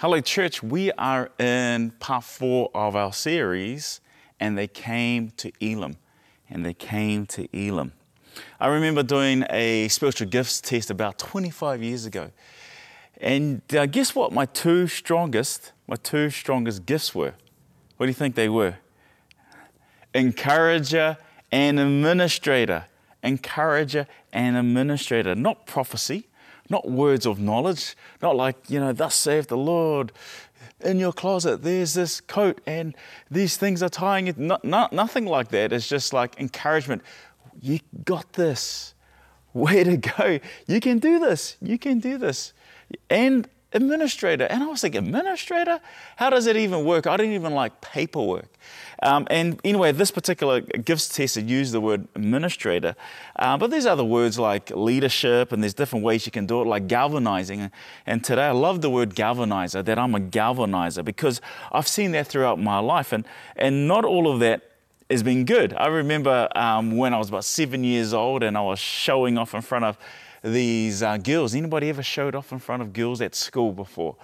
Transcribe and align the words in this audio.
Hello, 0.00 0.18
church. 0.22 0.62
We 0.62 0.90
are 0.92 1.30
in 1.38 1.90
part 2.00 2.24
four 2.24 2.70
of 2.74 2.96
our 2.96 3.12
series, 3.12 4.00
and 4.40 4.56
they 4.56 4.66
came 4.66 5.30
to 5.32 5.52
Elim. 5.60 5.98
And 6.48 6.64
they 6.64 6.72
came 6.72 7.26
to 7.26 7.46
Elim. 7.54 7.92
I 8.58 8.68
remember 8.68 9.02
doing 9.02 9.44
a 9.50 9.88
spiritual 9.88 10.28
gifts 10.28 10.62
test 10.62 10.90
about 10.90 11.18
25 11.18 11.82
years 11.82 12.06
ago. 12.06 12.30
And 13.20 13.60
uh, 13.74 13.84
guess 13.84 14.14
what? 14.14 14.32
My 14.32 14.46
two 14.46 14.86
strongest, 14.86 15.72
my 15.86 15.96
two 15.96 16.30
strongest 16.30 16.86
gifts 16.86 17.14
were. 17.14 17.34
What 17.98 18.06
do 18.06 18.08
you 18.08 18.14
think 18.14 18.36
they 18.36 18.48
were? 18.48 18.76
Encourager 20.14 21.18
and 21.52 21.78
administrator. 21.78 22.86
Encourager 23.22 24.06
and 24.32 24.56
administrator. 24.56 25.34
Not 25.34 25.66
prophecy, 25.66 26.26
not 26.70 26.90
words 26.90 27.26
of 27.26 27.38
knowledge, 27.38 27.96
not 28.22 28.36
like, 28.36 28.56
you 28.70 28.80
know, 28.80 28.92
thus 28.92 29.14
saith 29.14 29.48
the 29.48 29.56
Lord. 29.56 30.12
In 30.82 30.98
your 30.98 31.12
closet, 31.12 31.62
there's 31.62 31.92
this 31.94 32.20
coat 32.20 32.60
and 32.66 32.96
these 33.30 33.58
things 33.58 33.82
are 33.82 33.90
tying 33.90 34.28
it. 34.28 34.38
Not, 34.38 34.64
not, 34.64 34.92
nothing 34.92 35.26
like 35.26 35.48
that. 35.48 35.72
It's 35.72 35.88
just 35.88 36.12
like 36.12 36.38
encouragement. 36.38 37.02
You 37.60 37.80
got 38.04 38.32
this. 38.32 38.94
Way 39.52 39.82
to 39.82 39.96
go. 39.96 40.38
You 40.66 40.80
can 40.80 41.00
do 41.00 41.18
this. 41.18 41.56
You 41.60 41.76
can 41.76 41.98
do 41.98 42.18
this. 42.18 42.52
And 43.10 43.48
administrator. 43.72 44.44
And 44.44 44.62
I 44.62 44.66
was 44.66 44.82
like, 44.82 44.94
administrator? 44.94 45.80
How 46.16 46.30
does 46.30 46.46
it 46.46 46.56
even 46.56 46.84
work? 46.84 47.06
I 47.06 47.16
didn't 47.16 47.32
even 47.32 47.54
like 47.54 47.80
paperwork. 47.80 48.48
Um, 49.02 49.26
and 49.30 49.60
anyway, 49.64 49.92
this 49.92 50.10
particular 50.10 50.60
gifts 50.60 51.08
test 51.08 51.36
had 51.36 51.48
used 51.48 51.72
the 51.72 51.80
word 51.80 52.06
administrator, 52.14 52.94
uh, 53.36 53.56
but 53.56 53.70
there's 53.70 53.86
other 53.86 54.04
words 54.04 54.38
like 54.38 54.70
leadership, 54.70 55.52
and 55.52 55.62
there's 55.62 55.74
different 55.74 56.04
ways 56.04 56.26
you 56.26 56.32
can 56.32 56.46
do 56.46 56.60
it, 56.60 56.66
like 56.66 56.86
galvanizing. 56.86 57.70
And 58.06 58.22
today 58.22 58.46
I 58.46 58.50
love 58.52 58.82
the 58.82 58.90
word 58.90 59.14
galvanizer, 59.14 59.84
that 59.84 59.98
I'm 59.98 60.14
a 60.14 60.20
galvanizer, 60.20 61.04
because 61.04 61.40
I've 61.72 61.88
seen 61.88 62.12
that 62.12 62.26
throughout 62.26 62.58
my 62.58 62.78
life. 62.78 63.12
And, 63.12 63.24
and 63.56 63.88
not 63.88 64.04
all 64.04 64.30
of 64.30 64.40
that 64.40 64.62
has 65.10 65.22
been 65.22 65.44
good. 65.44 65.74
I 65.74 65.88
remember 65.88 66.48
um, 66.54 66.96
when 66.96 67.14
I 67.14 67.18
was 67.18 67.28
about 67.30 67.44
seven 67.44 67.82
years 67.82 68.14
old 68.14 68.42
and 68.42 68.56
I 68.56 68.60
was 68.60 68.78
showing 68.78 69.38
off 69.38 69.54
in 69.54 69.60
front 69.60 69.84
of 69.84 69.98
these 70.42 71.02
uh, 71.02 71.16
girls. 71.16 71.54
Anybody 71.54 71.88
ever 71.88 72.02
showed 72.02 72.34
off 72.34 72.52
in 72.52 72.58
front 72.58 72.82
of 72.82 72.92
girls 72.92 73.20
at 73.20 73.34
school 73.34 73.72
before? 73.72 74.16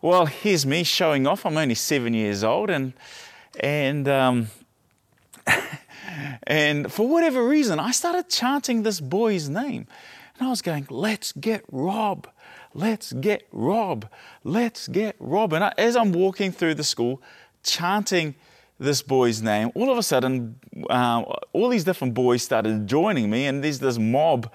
Well, 0.00 0.26
here's 0.26 0.66
me 0.66 0.84
showing 0.84 1.26
off. 1.26 1.46
I'm 1.46 1.56
only 1.56 1.74
seven 1.74 2.14
years 2.14 2.44
old, 2.44 2.70
and 2.70 2.92
and 3.60 4.08
um, 4.08 4.48
and 6.44 6.92
for 6.92 7.08
whatever 7.08 7.46
reason, 7.46 7.78
I 7.78 7.90
started 7.90 8.28
chanting 8.28 8.82
this 8.82 9.00
boy's 9.00 9.48
name, 9.48 9.86
and 10.38 10.46
I 10.46 10.50
was 10.50 10.62
going, 10.62 10.86
"Let's 10.90 11.32
get 11.32 11.64
Rob." 11.70 12.28
Let's 12.74 13.12
get 13.12 13.48
Rob. 13.50 14.08
Let's 14.44 14.88
get 14.88 15.16
Rob. 15.18 15.52
And 15.52 15.64
I, 15.64 15.72
as 15.78 15.96
I'm 15.96 16.12
walking 16.12 16.52
through 16.52 16.74
the 16.74 16.84
school, 16.84 17.20
chanting 17.62 18.34
this 18.78 19.02
boy's 19.02 19.42
name, 19.42 19.72
all 19.74 19.90
of 19.90 19.98
a 19.98 20.02
sudden, 20.02 20.60
uh, 20.88 21.22
all 21.52 21.68
these 21.70 21.84
different 21.84 22.14
boys 22.14 22.42
started 22.42 22.86
joining 22.86 23.30
me, 23.30 23.46
and 23.46 23.64
there's 23.64 23.80
this 23.80 23.98
mob 23.98 24.52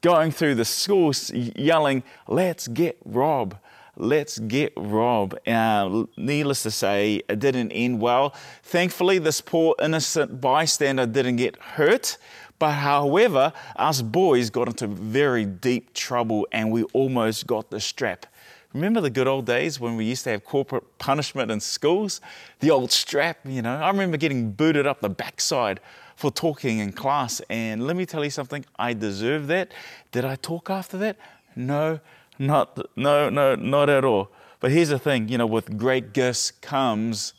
going 0.00 0.32
through 0.32 0.56
the 0.56 0.64
school 0.64 1.12
yelling, 1.32 2.02
Let's 2.26 2.66
get 2.66 2.98
Rob. 3.04 3.56
Let's 3.96 4.38
get 4.38 4.72
Rob. 4.76 5.36
Uh, 5.46 6.04
needless 6.16 6.62
to 6.62 6.70
say, 6.70 7.22
it 7.28 7.38
didn't 7.38 7.72
end 7.72 8.00
well. 8.00 8.34
Thankfully, 8.62 9.18
this 9.18 9.40
poor 9.40 9.74
innocent 9.82 10.40
bystander 10.40 11.06
didn't 11.06 11.36
get 11.36 11.56
hurt. 11.56 12.16
But 12.58 12.72
however, 12.72 13.52
us 13.76 14.02
boys 14.02 14.50
got 14.50 14.68
into 14.68 14.86
very 14.86 15.46
deep 15.46 15.94
trouble 15.94 16.46
and 16.52 16.70
we 16.70 16.82
almost 16.92 17.46
got 17.46 17.70
the 17.70 17.80
strap. 17.80 18.26
Remember 18.74 19.00
the 19.00 19.10
good 19.10 19.26
old 19.26 19.46
days 19.46 19.80
when 19.80 19.96
we 19.96 20.04
used 20.04 20.24
to 20.24 20.30
have 20.30 20.44
corporate 20.44 20.84
punishment 20.98 21.50
in 21.50 21.58
schools? 21.58 22.20
The 22.60 22.70
old 22.70 22.92
strap, 22.92 23.38
you 23.44 23.62
know. 23.62 23.74
I 23.76 23.88
remember 23.88 24.16
getting 24.16 24.52
booted 24.52 24.86
up 24.86 25.00
the 25.00 25.08
backside 25.08 25.80
for 26.14 26.30
talking 26.30 26.78
in 26.78 26.92
class. 26.92 27.40
And 27.48 27.86
let 27.86 27.96
me 27.96 28.06
tell 28.06 28.22
you 28.22 28.30
something, 28.30 28.64
I 28.78 28.92
deserve 28.92 29.48
that. 29.48 29.72
Did 30.12 30.24
I 30.24 30.36
talk 30.36 30.70
after 30.70 30.98
that? 30.98 31.16
No, 31.56 31.98
not 32.40 32.96
no, 32.96 33.28
no, 33.28 33.54
not 33.54 33.88
at 33.88 34.04
all. 34.04 34.32
But 34.58 34.72
here's 34.72 34.88
the 34.88 34.98
thing, 34.98 35.28
you 35.28 35.38
know, 35.38 35.46
with 35.46 35.78
great 35.78 36.12
gifts 36.12 36.50
comes 36.50 37.34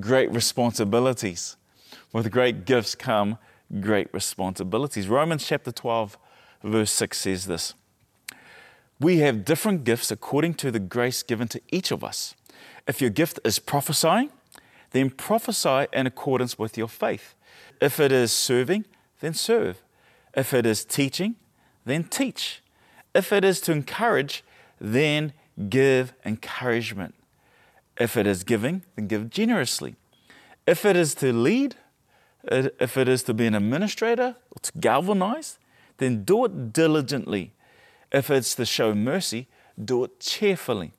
great 0.00 0.30
responsibilities. 0.32 1.56
With 2.12 2.30
great 2.30 2.64
gifts 2.64 2.94
come 2.94 3.38
great 3.80 4.12
responsibilities. 4.12 5.08
Romans 5.08 5.46
chapter 5.46 5.70
12, 5.70 6.18
verse 6.62 6.90
6 6.90 7.18
says 7.18 7.46
this 7.46 7.74
We 8.98 9.18
have 9.18 9.44
different 9.44 9.84
gifts 9.84 10.10
according 10.10 10.54
to 10.54 10.70
the 10.70 10.80
grace 10.80 11.22
given 11.22 11.48
to 11.48 11.60
each 11.70 11.90
of 11.90 12.02
us. 12.02 12.34
If 12.86 13.00
your 13.00 13.10
gift 13.10 13.38
is 13.44 13.58
prophesying, 13.58 14.30
then 14.90 15.10
prophesy 15.10 15.86
in 15.92 16.06
accordance 16.06 16.58
with 16.58 16.78
your 16.78 16.88
faith. 16.88 17.34
If 17.80 18.00
it 18.00 18.12
is 18.12 18.32
serving, 18.32 18.86
then 19.20 19.34
serve. 19.34 19.82
If 20.34 20.54
it 20.54 20.64
is 20.64 20.84
teaching, 20.84 21.36
then 21.84 22.04
teach. 22.04 22.62
If 23.18 23.32
it 23.32 23.44
is 23.44 23.60
to 23.62 23.72
encourage, 23.72 24.44
then 24.80 25.32
give 25.68 26.12
encouragement. 26.24 27.16
If 27.98 28.16
it 28.16 28.28
is 28.28 28.44
giving, 28.44 28.84
then 28.94 29.08
give 29.08 29.28
generously. 29.28 29.96
If 30.68 30.84
it 30.84 30.94
is 30.94 31.16
to 31.16 31.32
lead, 31.32 31.74
if 32.44 32.96
it 32.96 33.08
is 33.08 33.24
to 33.24 33.34
be 33.34 33.46
an 33.46 33.56
administrator 33.56 34.36
or 34.52 34.60
to 34.62 34.72
galvanize, 34.78 35.58
then 35.96 36.22
do 36.22 36.44
it 36.44 36.72
diligently. 36.72 37.54
If 38.12 38.30
it's 38.30 38.54
to 38.54 38.64
show 38.64 38.94
mercy, 38.94 39.48
do 39.92 40.04
it 40.04 40.20
cheerfully. 40.20 40.92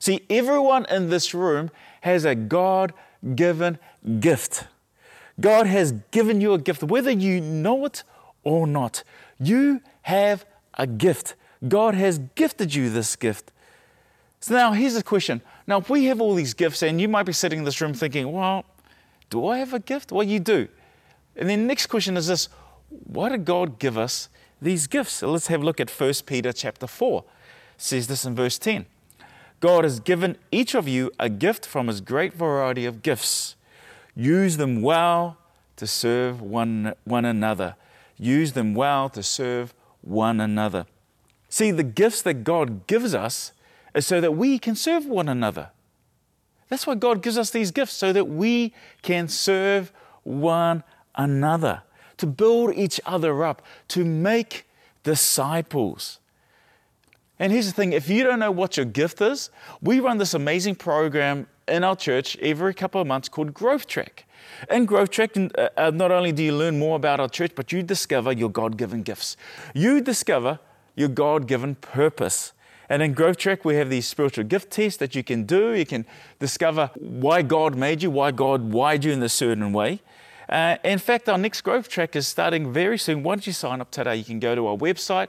See, 0.00 0.22
everyone 0.28 0.86
in 0.90 1.08
this 1.08 1.34
room 1.34 1.70
has 2.00 2.24
a 2.24 2.34
God 2.34 2.92
given 3.36 3.78
gift. 4.18 4.66
God 5.38 5.68
has 5.68 5.92
given 6.10 6.40
you 6.40 6.52
a 6.54 6.58
gift, 6.58 6.82
whether 6.82 7.12
you 7.12 7.40
know 7.40 7.84
it 7.84 8.02
or 8.42 8.66
not. 8.66 9.04
You 9.38 9.82
have 10.02 10.44
a 10.78 10.86
gift. 10.86 11.34
God 11.66 11.94
has 11.94 12.18
gifted 12.34 12.74
you 12.74 12.88
this 12.88 13.16
gift. 13.16 13.50
So 14.40 14.54
now 14.54 14.72
here's 14.72 14.94
the 14.94 15.02
question. 15.02 15.42
Now, 15.66 15.78
if 15.78 15.90
we 15.90 16.04
have 16.04 16.20
all 16.20 16.34
these 16.34 16.54
gifts, 16.54 16.82
and 16.82 17.00
you 17.00 17.08
might 17.08 17.24
be 17.24 17.32
sitting 17.32 17.58
in 17.60 17.64
this 17.64 17.80
room 17.80 17.92
thinking, 17.92 18.30
well, 18.30 18.64
do 19.30 19.46
I 19.46 19.58
have 19.58 19.74
a 19.74 19.80
gift? 19.80 20.12
Well, 20.12 20.22
you 20.22 20.38
do. 20.38 20.68
And 21.36 21.50
then 21.50 21.60
the 21.60 21.66
next 21.66 21.86
question 21.86 22.16
is 22.16 22.28
this 22.28 22.48
why 23.04 23.28
did 23.28 23.44
God 23.44 23.78
give 23.78 23.98
us 23.98 24.28
these 24.62 24.86
gifts? 24.86 25.14
So 25.14 25.30
let's 25.30 25.48
have 25.48 25.62
a 25.62 25.64
look 25.64 25.80
at 25.80 25.90
1 25.90 26.12
Peter 26.24 26.52
chapter 26.52 26.86
4. 26.86 27.20
It 27.20 27.26
says 27.76 28.06
this 28.06 28.24
in 28.24 28.34
verse 28.34 28.58
10. 28.58 28.86
God 29.60 29.84
has 29.84 30.00
given 30.00 30.36
each 30.52 30.74
of 30.74 30.86
you 30.86 31.10
a 31.18 31.28
gift 31.28 31.66
from 31.66 31.88
his 31.88 32.00
great 32.00 32.32
variety 32.32 32.84
of 32.84 33.02
gifts. 33.02 33.56
Use 34.14 34.56
them 34.56 34.82
well 34.82 35.36
to 35.76 35.86
serve 35.86 36.40
one, 36.40 36.94
one 37.04 37.24
another. 37.24 37.74
Use 38.16 38.52
them 38.52 38.74
well 38.74 39.08
to 39.10 39.22
serve 39.22 39.74
one 40.08 40.40
another. 40.40 40.86
See, 41.48 41.70
the 41.70 41.82
gifts 41.82 42.22
that 42.22 42.44
God 42.44 42.86
gives 42.86 43.14
us 43.14 43.52
is 43.94 44.06
so 44.06 44.20
that 44.20 44.32
we 44.32 44.58
can 44.58 44.74
serve 44.74 45.06
one 45.06 45.28
another. 45.28 45.70
That's 46.68 46.86
why 46.86 46.94
God 46.94 47.22
gives 47.22 47.38
us 47.38 47.50
these 47.50 47.70
gifts, 47.70 47.94
so 47.94 48.12
that 48.12 48.26
we 48.26 48.74
can 49.02 49.28
serve 49.28 49.92
one 50.22 50.82
another, 51.14 51.82
to 52.18 52.26
build 52.26 52.74
each 52.74 53.00
other 53.06 53.44
up, 53.44 53.62
to 53.88 54.04
make 54.04 54.66
disciples. 55.02 56.18
And 57.38 57.52
here's 57.52 57.66
the 57.66 57.72
thing 57.72 57.92
if 57.92 58.10
you 58.10 58.24
don't 58.24 58.38
know 58.38 58.50
what 58.50 58.76
your 58.76 58.86
gift 58.86 59.20
is, 59.20 59.50
we 59.80 60.00
run 60.00 60.18
this 60.18 60.34
amazing 60.34 60.74
program 60.74 61.46
in 61.68 61.84
our 61.84 61.96
church 61.96 62.36
every 62.38 62.74
couple 62.74 63.00
of 63.00 63.06
months 63.06 63.28
called 63.28 63.54
Growth 63.54 63.86
Track. 63.86 64.24
In 64.70 64.86
Growth 64.86 65.10
Track, 65.10 65.36
uh, 65.36 65.68
uh, 65.76 65.90
not 65.94 66.10
only 66.10 66.32
do 66.32 66.42
you 66.42 66.54
learn 66.54 66.78
more 66.78 66.96
about 66.96 67.20
our 67.20 67.28
church, 67.28 67.52
but 67.54 67.72
you 67.72 67.82
discover 67.82 68.32
your 68.32 68.50
God 68.50 68.76
given 68.76 69.02
gifts. 69.02 69.36
You 69.74 70.00
discover 70.00 70.58
your 70.96 71.08
God 71.08 71.46
given 71.46 71.76
purpose. 71.76 72.52
And 72.88 73.02
in 73.02 73.12
Growth 73.12 73.36
Track, 73.36 73.64
we 73.64 73.76
have 73.76 73.90
these 73.90 74.06
spiritual 74.06 74.44
gift 74.44 74.70
tests 74.70 74.98
that 74.98 75.14
you 75.14 75.22
can 75.22 75.44
do. 75.44 75.74
You 75.74 75.84
can 75.84 76.06
discover 76.38 76.90
why 76.94 77.42
God 77.42 77.76
made 77.76 78.02
you, 78.02 78.10
why 78.10 78.30
God 78.30 78.72
wired 78.72 79.04
you 79.04 79.12
in 79.12 79.22
a 79.22 79.28
certain 79.28 79.72
way. 79.72 80.00
Uh, 80.48 80.76
in 80.82 80.98
fact, 80.98 81.28
our 81.28 81.36
next 81.36 81.60
Growth 81.60 81.88
Track 81.88 82.16
is 82.16 82.26
starting 82.26 82.72
very 82.72 82.96
soon. 82.96 83.22
Why 83.22 83.34
don't 83.34 83.46
you 83.46 83.52
sign 83.52 83.82
up 83.82 83.90
today? 83.90 84.16
You 84.16 84.24
can 84.24 84.40
go 84.40 84.54
to 84.54 84.66
our 84.66 84.76
website, 84.76 85.28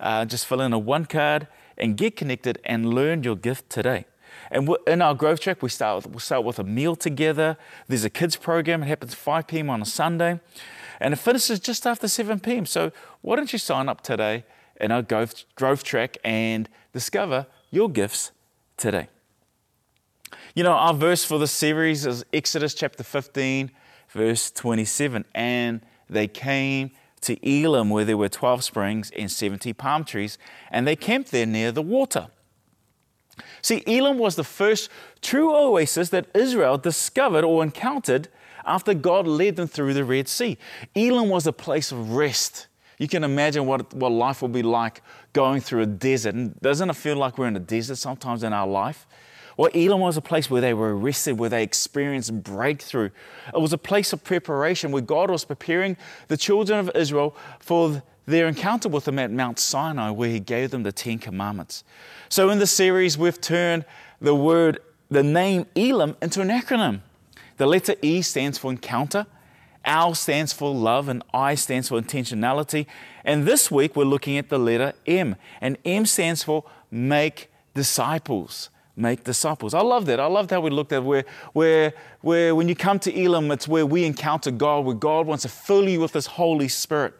uh, 0.00 0.24
just 0.24 0.46
fill 0.46 0.62
in 0.62 0.72
a 0.72 0.78
one 0.78 1.04
card, 1.04 1.46
and 1.76 1.96
get 1.96 2.16
connected 2.16 2.58
and 2.64 2.94
learn 2.94 3.22
your 3.22 3.36
gift 3.36 3.68
today. 3.68 4.06
And 4.50 4.68
in 4.86 5.02
our 5.02 5.14
growth 5.14 5.40
track, 5.40 5.62
we 5.62 5.68
start 5.68 5.96
with, 5.96 6.06
we'll 6.12 6.20
start 6.20 6.44
with 6.44 6.58
a 6.58 6.64
meal 6.64 6.96
together. 6.96 7.56
There's 7.88 8.04
a 8.04 8.10
kids 8.10 8.36
program. 8.36 8.82
It 8.82 8.86
happens 8.86 9.14
5 9.14 9.46
p.m. 9.46 9.70
on 9.70 9.82
a 9.82 9.86
Sunday. 9.86 10.40
And 11.00 11.12
it 11.12 11.18
finishes 11.18 11.60
just 11.60 11.86
after 11.86 12.08
7 12.08 12.40
p.m. 12.40 12.66
So 12.66 12.92
why 13.20 13.36
don't 13.36 13.52
you 13.52 13.58
sign 13.58 13.88
up 13.88 14.00
today 14.00 14.44
in 14.80 14.92
our 14.92 15.02
growth, 15.02 15.44
growth 15.54 15.82
track 15.82 16.16
and 16.24 16.68
discover 16.92 17.46
your 17.70 17.90
gifts 17.90 18.30
today? 18.76 19.08
You 20.54 20.62
know, 20.62 20.72
our 20.72 20.94
verse 20.94 21.24
for 21.24 21.38
this 21.38 21.52
series 21.52 22.06
is 22.06 22.24
Exodus 22.32 22.74
chapter 22.74 23.02
15, 23.02 23.70
verse 24.10 24.50
27. 24.50 25.24
And 25.34 25.80
they 26.08 26.28
came 26.28 26.92
to 27.22 27.36
Elim, 27.48 27.90
where 27.90 28.04
there 28.04 28.16
were 28.16 28.28
12 28.28 28.62
springs 28.62 29.10
and 29.16 29.30
70 29.30 29.72
palm 29.72 30.04
trees, 30.04 30.38
and 30.70 30.86
they 30.86 30.94
camped 30.94 31.30
there 31.30 31.46
near 31.46 31.72
the 31.72 31.82
water. 31.82 32.28
See, 33.62 33.82
Elim 33.86 34.18
was 34.18 34.36
the 34.36 34.44
first 34.44 34.90
true 35.22 35.54
oasis 35.54 36.10
that 36.10 36.26
Israel 36.34 36.78
discovered 36.78 37.44
or 37.44 37.62
encountered 37.62 38.28
after 38.64 38.94
God 38.94 39.26
led 39.26 39.56
them 39.56 39.68
through 39.68 39.94
the 39.94 40.04
Red 40.04 40.28
Sea. 40.28 40.58
Elim 40.94 41.28
was 41.28 41.46
a 41.46 41.52
place 41.52 41.92
of 41.92 42.12
rest. 42.12 42.66
You 42.98 43.08
can 43.08 43.24
imagine 43.24 43.66
what, 43.66 43.92
what 43.92 44.12
life 44.12 44.40
will 44.40 44.48
be 44.48 44.62
like 44.62 45.02
going 45.32 45.60
through 45.60 45.82
a 45.82 45.86
desert. 45.86 46.34
And 46.34 46.58
doesn't 46.60 46.88
it 46.88 46.96
feel 46.96 47.16
like 47.16 47.38
we're 47.38 47.48
in 47.48 47.56
a 47.56 47.60
desert 47.60 47.96
sometimes 47.96 48.42
in 48.42 48.52
our 48.52 48.66
life? 48.66 49.06
Well, 49.56 49.70
Elim 49.72 50.00
was 50.00 50.16
a 50.16 50.20
place 50.20 50.50
where 50.50 50.60
they 50.60 50.74
were 50.74 50.96
arrested, 50.96 51.38
where 51.38 51.50
they 51.50 51.62
experienced 51.62 52.42
breakthrough. 52.42 53.10
It 53.52 53.60
was 53.60 53.72
a 53.72 53.78
place 53.78 54.12
of 54.12 54.24
preparation 54.24 54.90
where 54.90 55.02
God 55.02 55.30
was 55.30 55.44
preparing 55.44 55.96
the 56.28 56.36
children 56.36 56.80
of 56.80 56.90
Israel 56.94 57.36
for 57.60 58.02
their 58.26 58.46
encounter 58.46 58.88
with 58.88 59.06
Him 59.06 59.18
at 59.18 59.30
Mount 59.30 59.58
Sinai, 59.58 60.10
where 60.10 60.28
He 60.28 60.40
gave 60.40 60.70
them 60.70 60.82
the 60.82 60.92
Ten 60.92 61.18
Commandments. 61.18 61.84
So, 62.28 62.50
in 62.50 62.58
the 62.58 62.66
series, 62.66 63.18
we've 63.18 63.40
turned 63.40 63.84
the 64.20 64.34
word, 64.34 64.78
the 65.10 65.22
name 65.22 65.66
Elim, 65.74 66.16
into 66.22 66.40
an 66.40 66.48
acronym. 66.48 67.00
The 67.56 67.66
letter 67.66 67.94
E 68.02 68.22
stands 68.22 68.58
for 68.58 68.70
encounter, 68.70 69.26
L 69.84 70.14
stands 70.14 70.52
for 70.52 70.74
love, 70.74 71.08
and 71.08 71.22
I 71.32 71.54
stands 71.54 71.88
for 71.88 72.00
intentionality. 72.00 72.86
And 73.24 73.46
this 73.46 73.70
week, 73.70 73.94
we're 73.94 74.04
looking 74.04 74.38
at 74.38 74.48
the 74.48 74.58
letter 74.58 74.94
M, 75.06 75.36
and 75.60 75.78
M 75.84 76.06
stands 76.06 76.42
for 76.42 76.64
make 76.90 77.50
disciples 77.74 78.70
make 78.96 79.24
disciples. 79.24 79.74
I 79.74 79.80
love 79.80 80.06
that. 80.06 80.20
I 80.20 80.26
love 80.26 80.50
how 80.50 80.60
we 80.60 80.70
looked 80.70 80.92
at 80.92 81.02
where, 81.02 81.24
where, 81.52 81.94
where 82.20 82.54
when 82.54 82.68
you 82.68 82.76
come 82.76 82.98
to 83.00 83.12
Elim, 83.12 83.50
it's 83.50 83.66
where 83.66 83.86
we 83.86 84.04
encounter 84.04 84.50
God, 84.50 84.84
where 84.84 84.94
God 84.94 85.26
wants 85.26 85.42
to 85.42 85.48
fill 85.48 85.88
you 85.88 86.00
with 86.00 86.12
His 86.12 86.26
Holy 86.26 86.68
Spirit. 86.68 87.14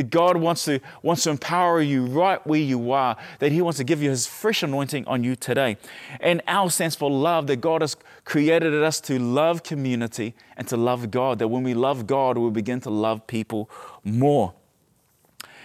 That 0.00 0.08
God 0.08 0.38
wants 0.38 0.64
to, 0.64 0.80
wants 1.02 1.24
to 1.24 1.30
empower 1.30 1.82
you 1.82 2.06
right 2.06 2.44
where 2.46 2.58
you 2.58 2.90
are, 2.90 3.18
that 3.38 3.52
He 3.52 3.60
wants 3.60 3.76
to 3.76 3.84
give 3.84 4.02
you 4.02 4.08
His 4.08 4.26
fresh 4.26 4.62
anointing 4.62 5.06
on 5.06 5.22
you 5.22 5.36
today. 5.36 5.76
And 6.20 6.40
our 6.48 6.70
stands 6.70 6.96
for 6.96 7.10
love, 7.10 7.46
that 7.48 7.60
God 7.60 7.82
has 7.82 7.98
created 8.24 8.72
us 8.82 8.98
to 9.02 9.18
love 9.18 9.62
community 9.62 10.34
and 10.56 10.66
to 10.68 10.78
love 10.78 11.10
God, 11.10 11.38
that 11.40 11.48
when 11.48 11.64
we 11.64 11.74
love 11.74 12.06
God, 12.06 12.38
we 12.38 12.48
begin 12.48 12.80
to 12.80 12.88
love 12.88 13.26
people 13.26 13.68
more. 14.02 14.54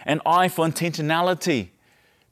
And 0.04 0.20
I 0.26 0.50
for 0.50 0.68
intentionality, 0.68 1.70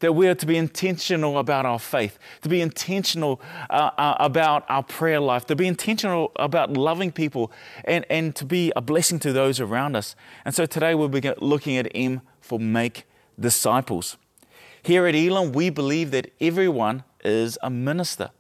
that 0.04 0.12
we 0.12 0.28
are 0.28 0.36
to 0.36 0.46
be 0.46 0.58
intentional 0.58 1.38
about 1.38 1.66
our 1.66 1.80
faith, 1.80 2.20
to 2.42 2.50
be 2.50 2.60
intentional 2.60 3.40
uh, 3.70 3.90
uh, 3.98 4.18
about 4.20 4.66
our 4.68 4.84
prayer 4.84 5.22
life, 5.22 5.46
to 5.46 5.56
be 5.56 5.66
intentional 5.66 6.30
about 6.36 6.74
loving 6.74 7.10
people, 7.10 7.50
and, 7.86 8.06
and 8.10 8.36
to 8.36 8.44
be 8.44 8.70
a 8.76 8.82
blessing 8.82 9.18
to 9.18 9.32
those 9.32 9.62
around 9.62 9.96
us. 9.96 10.14
And 10.44 10.54
so 10.54 10.66
today 10.66 10.94
we'll 10.94 11.08
be 11.08 11.22
looking 11.38 11.78
at 11.78 11.90
M 11.96 12.20
for 12.42 12.60
make 12.60 13.06
disciples. 13.40 14.18
Here 14.82 15.08
at 15.08 15.16
Elim, 15.16 15.54
we 15.54 15.70
believe 15.70 16.12
that 16.12 16.34
everyone 16.42 17.06
is 17.24 17.58
a 17.64 17.70
minister. 17.70 18.32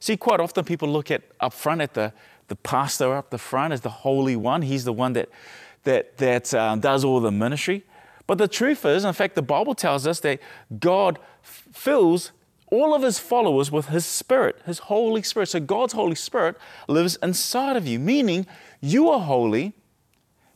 See, 0.00 0.18
quite 0.18 0.38
often 0.38 0.66
people 0.66 0.86
look 0.86 1.10
at 1.10 1.22
up 1.40 1.54
front 1.54 1.80
at 1.80 1.94
the, 1.94 2.12
the 2.48 2.56
pastor 2.56 3.14
up 3.14 3.30
the 3.30 3.38
front 3.38 3.72
as 3.72 3.80
the 3.80 3.88
holy 4.04 4.36
one. 4.36 4.60
He's 4.60 4.84
the 4.84 4.92
one 4.92 5.14
that, 5.14 5.30
that, 5.84 6.18
that 6.18 6.52
uh, 6.52 6.76
does 6.76 7.04
all 7.04 7.20
the 7.20 7.32
ministry. 7.32 7.84
But 8.26 8.38
the 8.38 8.48
truth 8.48 8.84
is, 8.84 9.04
in 9.04 9.12
fact, 9.12 9.34
the 9.34 9.42
Bible 9.42 9.74
tells 9.74 10.06
us 10.06 10.20
that 10.20 10.40
God 10.80 11.18
fills 11.42 12.32
all 12.68 12.94
of 12.94 13.02
his 13.02 13.18
followers 13.18 13.70
with 13.70 13.86
his 13.86 14.04
spirit, 14.04 14.60
his 14.66 14.80
Holy 14.80 15.22
Spirit. 15.22 15.48
So 15.48 15.60
God's 15.60 15.92
Holy 15.92 16.16
Spirit 16.16 16.56
lives 16.88 17.16
inside 17.22 17.76
of 17.76 17.86
you, 17.86 17.98
meaning 17.98 18.46
you 18.80 19.08
are 19.08 19.20
holy 19.20 19.74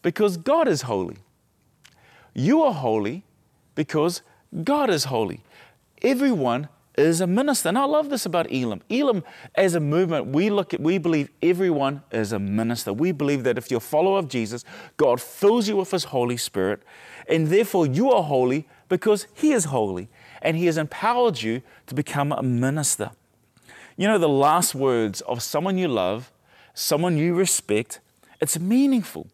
because 0.03 0.37
God 0.37 0.67
is 0.67 0.83
holy. 0.83 1.19
You 2.35 2.63
are 2.63 2.73
holy 2.73 3.25
because 3.75 4.23
God 4.65 4.91
is 4.91 5.05
holy. 5.05 5.43
Everyone 6.03 6.69
is 6.97 7.21
a 7.21 7.27
minister. 7.27 7.69
And 7.69 7.79
I 7.79 7.85
love 7.85 8.11
this 8.11 8.27
about 8.27 8.51
Elim. 8.53 8.83
Elim, 8.89 9.25
as 9.55 9.75
a 9.75 9.81
movement, 9.81 10.27
we 10.29 10.51
look 10.51 10.75
at, 10.75 10.81
we 10.81 10.99
believe 10.99 11.31
everyone 11.43 12.03
is 12.11 12.33
a 12.33 12.39
minister. 12.39 12.93
We 12.93 13.13
believe 13.13 13.45
that 13.45 13.59
if 13.59 13.71
you're 13.71 13.79
a 13.79 13.81
follower 13.81 14.19
of 14.19 14.29
Jesus, 14.29 14.65
God 14.97 15.21
fills 15.21 15.69
you 15.69 15.77
with 15.77 15.91
His 15.91 16.05
Holy 16.05 16.37
Spirit, 16.37 16.83
and 17.29 17.49
therefore 17.49 17.87
you 17.87 18.11
are 18.11 18.23
holy 18.23 18.69
because 18.89 19.27
He 19.35 19.53
is 19.53 19.67
holy, 19.67 20.09
and 20.43 20.57
He 20.57 20.67
has 20.67 20.77
empowered 20.77 21.43
you 21.43 21.63
to 21.87 21.95
become 21.95 22.33
a 22.33 22.43
minister. 22.43 23.11
You 23.97 24.09
know, 24.09 24.19
the 24.19 24.29
last 24.29 24.75
words 24.75 25.21
of 25.23 25.43
someone 25.43 25.79
you 25.79 25.89
love, 25.89 26.33
someone 26.75 27.17
you 27.17 27.35
respect, 27.35 28.01
it's 28.41 28.59
meaningful. 28.59 29.27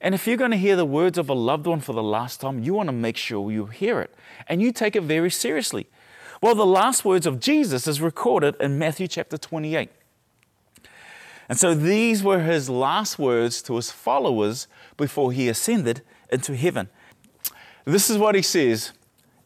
And 0.00 0.14
if 0.14 0.26
you're 0.26 0.38
going 0.38 0.52
to 0.52 0.56
hear 0.56 0.76
the 0.76 0.86
words 0.86 1.18
of 1.18 1.28
a 1.28 1.34
loved 1.34 1.66
one 1.66 1.80
for 1.80 1.92
the 1.92 2.02
last 2.02 2.40
time, 2.40 2.62
you 2.62 2.72
want 2.72 2.88
to 2.88 2.92
make 2.92 3.18
sure 3.18 3.52
you 3.52 3.66
hear 3.66 4.00
it 4.00 4.14
and 4.48 4.62
you 4.62 4.72
take 4.72 4.96
it 4.96 5.02
very 5.02 5.30
seriously. 5.30 5.86
Well, 6.42 6.54
the 6.54 6.64
last 6.64 7.04
words 7.04 7.26
of 7.26 7.38
Jesus 7.38 7.86
is 7.86 8.00
recorded 8.00 8.56
in 8.60 8.78
Matthew 8.78 9.06
chapter 9.06 9.36
28. 9.36 9.90
And 11.50 11.58
so 11.58 11.74
these 11.74 12.22
were 12.22 12.40
his 12.40 12.70
last 12.70 13.18
words 13.18 13.60
to 13.62 13.76
his 13.76 13.90
followers 13.90 14.66
before 14.96 15.32
he 15.32 15.50
ascended 15.50 16.00
into 16.32 16.56
heaven. 16.56 16.88
This 17.84 18.08
is 18.08 18.16
what 18.16 18.34
he 18.34 18.40
says 18.40 18.92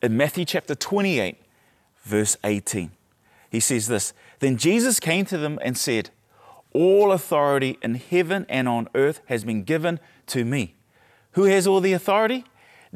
in 0.03 0.17
Matthew 0.17 0.45
chapter 0.45 0.77
28, 0.77 1.37
verse 2.05 2.37
18. 2.45 2.93
He 3.51 3.59
says 3.59 3.89
this 3.89 4.13
Then 4.39 4.57
Jesus 4.57 5.01
came 5.01 5.25
to 5.27 5.39
them 5.39 5.59
and 5.63 5.77
said, 5.77 6.11
All 6.73 7.11
authority 7.11 7.77
in 7.83 7.97
heaven 7.97 8.47
and 8.49 8.69
on 8.69 8.89
earth 8.95 9.21
has 9.27 9.43
been 9.43 9.65
given 9.65 9.99
to 10.29 10.45
me. 10.45 10.77
Who 11.33 11.45
has 11.45 11.67
all 11.67 11.81
the 11.81 11.93
authority? 11.93 12.45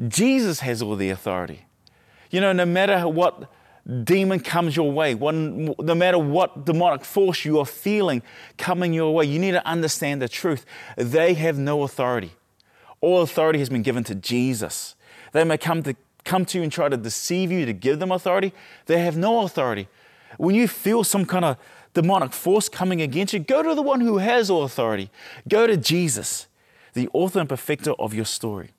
Jesus 0.07 0.61
has 0.61 0.81
all 0.81 0.95
the 0.95 1.09
authority. 1.09 1.65
You 2.31 2.39
know, 2.39 2.53
no 2.53 2.65
matter 2.65 3.05
what 3.09 3.49
demon 3.89 4.39
comes 4.39 4.75
your 4.75 4.91
way, 4.91 5.15
one, 5.15 5.73
no 5.79 5.95
matter 5.95 6.19
what 6.19 6.65
demonic 6.65 7.03
force 7.03 7.43
you 7.43 7.59
are 7.59 7.65
feeling 7.65 8.21
coming 8.57 8.93
your 8.93 9.13
way, 9.13 9.25
you 9.25 9.39
need 9.39 9.51
to 9.51 9.65
understand 9.65 10.21
the 10.21 10.29
truth. 10.29 10.65
They 10.95 11.33
have 11.33 11.57
no 11.57 11.83
authority. 11.83 12.33
All 13.01 13.21
authority 13.21 13.59
has 13.59 13.69
been 13.69 13.81
given 13.81 14.03
to 14.05 14.15
Jesus. 14.15 14.95
They 15.31 15.43
may 15.43 15.57
come 15.57 15.83
to 15.83 15.95
come 16.25 16.45
to 16.45 16.57
you 16.57 16.63
and 16.63 16.71
try 16.71 16.89
to 16.89 16.97
deceive 16.97 17.51
you 17.51 17.65
to 17.65 17.73
give 17.73 17.99
them 17.99 18.11
authority. 18.11 18.53
They 18.85 18.99
have 18.99 19.17
no 19.17 19.41
authority. 19.45 19.87
When 20.37 20.53
you 20.53 20.67
feel 20.67 21.03
some 21.03 21.25
kind 21.25 21.45
of 21.45 21.57
demonic 21.93 22.33
force 22.33 22.69
coming 22.69 23.01
against 23.01 23.33
you, 23.33 23.39
go 23.39 23.63
to 23.63 23.73
the 23.73 23.81
one 23.81 24.01
who 24.01 24.19
has 24.19 24.49
all 24.49 24.63
authority. 24.63 25.09
Go 25.47 25.65
to 25.65 25.75
Jesus, 25.75 26.47
the 26.93 27.09
author 27.13 27.39
and 27.39 27.49
perfecter 27.49 27.93
of 27.93 28.13
your 28.13 28.25
story. 28.25 28.71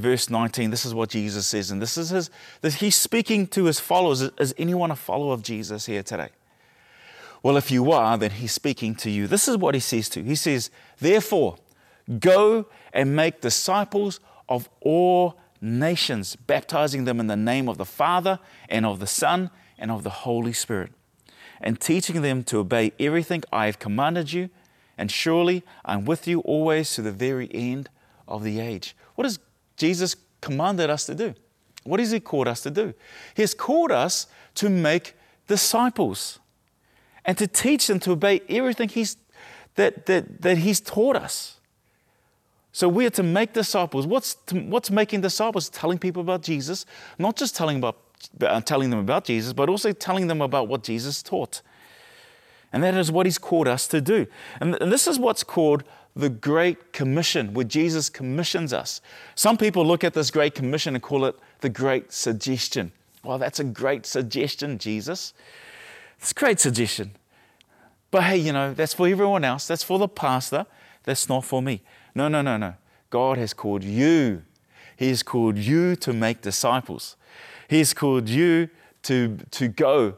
Verse 0.00 0.28
19, 0.30 0.70
this 0.70 0.84
is 0.84 0.94
what 0.94 1.10
Jesus 1.10 1.46
says, 1.46 1.70
and 1.70 1.80
this 1.80 1.96
is 1.96 2.10
his, 2.10 2.30
this, 2.60 2.76
he's 2.76 2.96
speaking 2.96 3.46
to 3.48 3.64
his 3.64 3.78
followers. 3.78 4.22
Is 4.22 4.54
anyone 4.58 4.90
a 4.90 4.96
follower 4.96 5.32
of 5.32 5.42
Jesus 5.42 5.86
here 5.86 6.02
today? 6.02 6.30
Well, 7.42 7.56
if 7.56 7.70
you 7.70 7.92
are, 7.92 8.16
then 8.16 8.30
he's 8.30 8.52
speaking 8.52 8.94
to 8.96 9.10
you. 9.10 9.26
This 9.26 9.48
is 9.48 9.56
what 9.58 9.74
he 9.74 9.80
says 9.80 10.08
to 10.10 10.20
you. 10.20 10.26
He 10.26 10.34
says, 10.34 10.70
Therefore, 10.98 11.56
go 12.18 12.66
and 12.92 13.14
make 13.14 13.40
disciples 13.40 14.18
of 14.48 14.68
all 14.80 15.38
nations, 15.60 16.36
baptizing 16.36 17.04
them 17.04 17.20
in 17.20 17.26
the 17.26 17.36
name 17.36 17.68
of 17.68 17.76
the 17.76 17.84
Father 17.84 18.38
and 18.68 18.86
of 18.86 18.98
the 18.98 19.06
Son 19.06 19.50
and 19.78 19.90
of 19.90 20.02
the 20.02 20.10
Holy 20.10 20.52
Spirit, 20.52 20.92
and 21.60 21.80
teaching 21.80 22.22
them 22.22 22.42
to 22.44 22.58
obey 22.58 22.92
everything 22.98 23.42
I 23.52 23.66
have 23.66 23.78
commanded 23.78 24.32
you. 24.32 24.50
And 24.96 25.10
surely 25.10 25.64
I'm 25.84 26.04
with 26.04 26.26
you 26.26 26.40
always 26.40 26.94
to 26.94 27.02
the 27.02 27.12
very 27.12 27.48
end 27.52 27.90
of 28.26 28.42
the 28.42 28.60
age. 28.60 28.96
What 29.16 29.26
is 29.26 29.38
Jesus 29.76 30.16
commanded 30.40 30.90
us 30.90 31.06
to 31.06 31.14
do. 31.14 31.34
What 31.84 32.00
has 32.00 32.10
He 32.10 32.20
called 32.20 32.48
us 32.48 32.62
to 32.62 32.70
do? 32.70 32.94
He 33.34 33.42
has 33.42 33.54
called 33.54 33.92
us 33.92 34.26
to 34.56 34.70
make 34.70 35.14
disciples 35.46 36.38
and 37.24 37.36
to 37.38 37.46
teach 37.46 37.86
them 37.86 37.98
to 38.00 38.12
obey 38.12 38.40
everything 38.48 38.88
he's, 38.88 39.16
that, 39.76 40.06
that, 40.06 40.42
that 40.42 40.58
He's 40.58 40.80
taught 40.80 41.16
us. 41.16 41.58
So 42.72 42.88
we 42.88 43.06
are 43.06 43.10
to 43.10 43.22
make 43.22 43.52
disciples. 43.52 44.06
What's, 44.06 44.34
to, 44.46 44.60
what's 44.60 44.90
making 44.90 45.20
disciples? 45.20 45.68
Telling 45.68 45.98
people 45.98 46.22
about 46.22 46.42
Jesus, 46.42 46.84
not 47.18 47.36
just 47.36 47.54
telling, 47.54 47.78
about, 47.78 47.98
uh, 48.40 48.60
telling 48.62 48.90
them 48.90 48.98
about 48.98 49.24
Jesus, 49.24 49.52
but 49.52 49.68
also 49.68 49.92
telling 49.92 50.26
them 50.26 50.40
about 50.40 50.66
what 50.66 50.82
Jesus 50.82 51.22
taught. 51.22 51.62
And 52.72 52.82
that 52.82 52.94
is 52.94 53.12
what 53.12 53.26
He's 53.26 53.38
called 53.38 53.68
us 53.68 53.86
to 53.88 54.00
do. 54.00 54.26
And, 54.60 54.76
and 54.82 54.90
this 54.90 55.06
is 55.06 55.20
what's 55.20 55.44
called 55.44 55.84
the 56.16 56.28
Great 56.30 56.92
Commission, 56.92 57.54
where 57.54 57.64
Jesus 57.64 58.08
commissions 58.08 58.72
us. 58.72 59.00
Some 59.34 59.56
people 59.56 59.84
look 59.84 60.04
at 60.04 60.14
this 60.14 60.30
Great 60.30 60.54
Commission 60.54 60.94
and 60.94 61.02
call 61.02 61.24
it 61.24 61.36
the 61.60 61.68
Great 61.68 62.12
Suggestion. 62.12 62.92
Well, 63.24 63.38
that's 63.38 63.58
a 63.58 63.64
great 63.64 64.04
suggestion, 64.06 64.78
Jesus. 64.78 65.32
It's 66.18 66.32
a 66.32 66.34
great 66.34 66.60
suggestion. 66.60 67.12
But 68.10 68.24
hey, 68.24 68.36
you 68.36 68.52
know, 68.52 68.74
that's 68.74 68.94
for 68.94 69.08
everyone 69.08 69.44
else. 69.44 69.66
That's 69.66 69.82
for 69.82 69.98
the 69.98 70.08
pastor. 70.08 70.66
That's 71.04 71.28
not 71.28 71.44
for 71.44 71.62
me. 71.62 71.80
No, 72.14 72.28
no, 72.28 72.42
no, 72.42 72.56
no. 72.56 72.74
God 73.10 73.38
has 73.38 73.54
called 73.54 73.82
you. 73.82 74.42
He 74.96 75.08
has 75.08 75.22
called 75.22 75.56
you 75.56 75.96
to 75.96 76.12
make 76.12 76.42
disciples. 76.42 77.16
He 77.68 77.78
has 77.78 77.94
called 77.94 78.28
you 78.28 78.68
to, 79.04 79.38
to 79.50 79.68
go. 79.68 80.14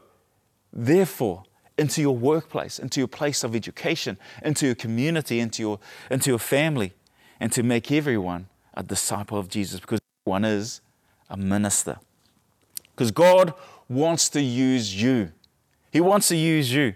Therefore, 0.71 1.43
into 1.77 2.01
your 2.01 2.15
workplace, 2.15 2.79
into 2.79 2.99
your 2.99 3.07
place 3.07 3.43
of 3.43 3.55
education, 3.55 4.17
into 4.43 4.65
your 4.65 4.75
community, 4.75 5.39
into 5.39 5.61
your, 5.61 5.79
into 6.09 6.29
your 6.29 6.39
family, 6.39 6.93
and 7.39 7.51
to 7.51 7.63
make 7.63 7.91
everyone 7.91 8.47
a 8.73 8.83
disciple 8.83 9.37
of 9.37 9.49
Jesus 9.49 9.79
because 9.79 9.99
one 10.23 10.43
is 10.43 10.81
a 11.29 11.37
minister. 11.37 11.97
Because 12.95 13.11
God 13.11 13.53
wants 13.89 14.29
to 14.29 14.41
use 14.41 15.01
you. 15.01 15.31
He 15.91 16.01
wants 16.01 16.27
to 16.29 16.35
use 16.35 16.73
you. 16.73 16.95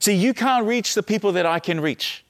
See, 0.00 0.14
you 0.14 0.34
can't 0.34 0.66
reach 0.66 0.94
the 0.94 1.02
people 1.02 1.32
that 1.32 1.46
I 1.46 1.58
can 1.58 1.80
reach. 1.80 2.24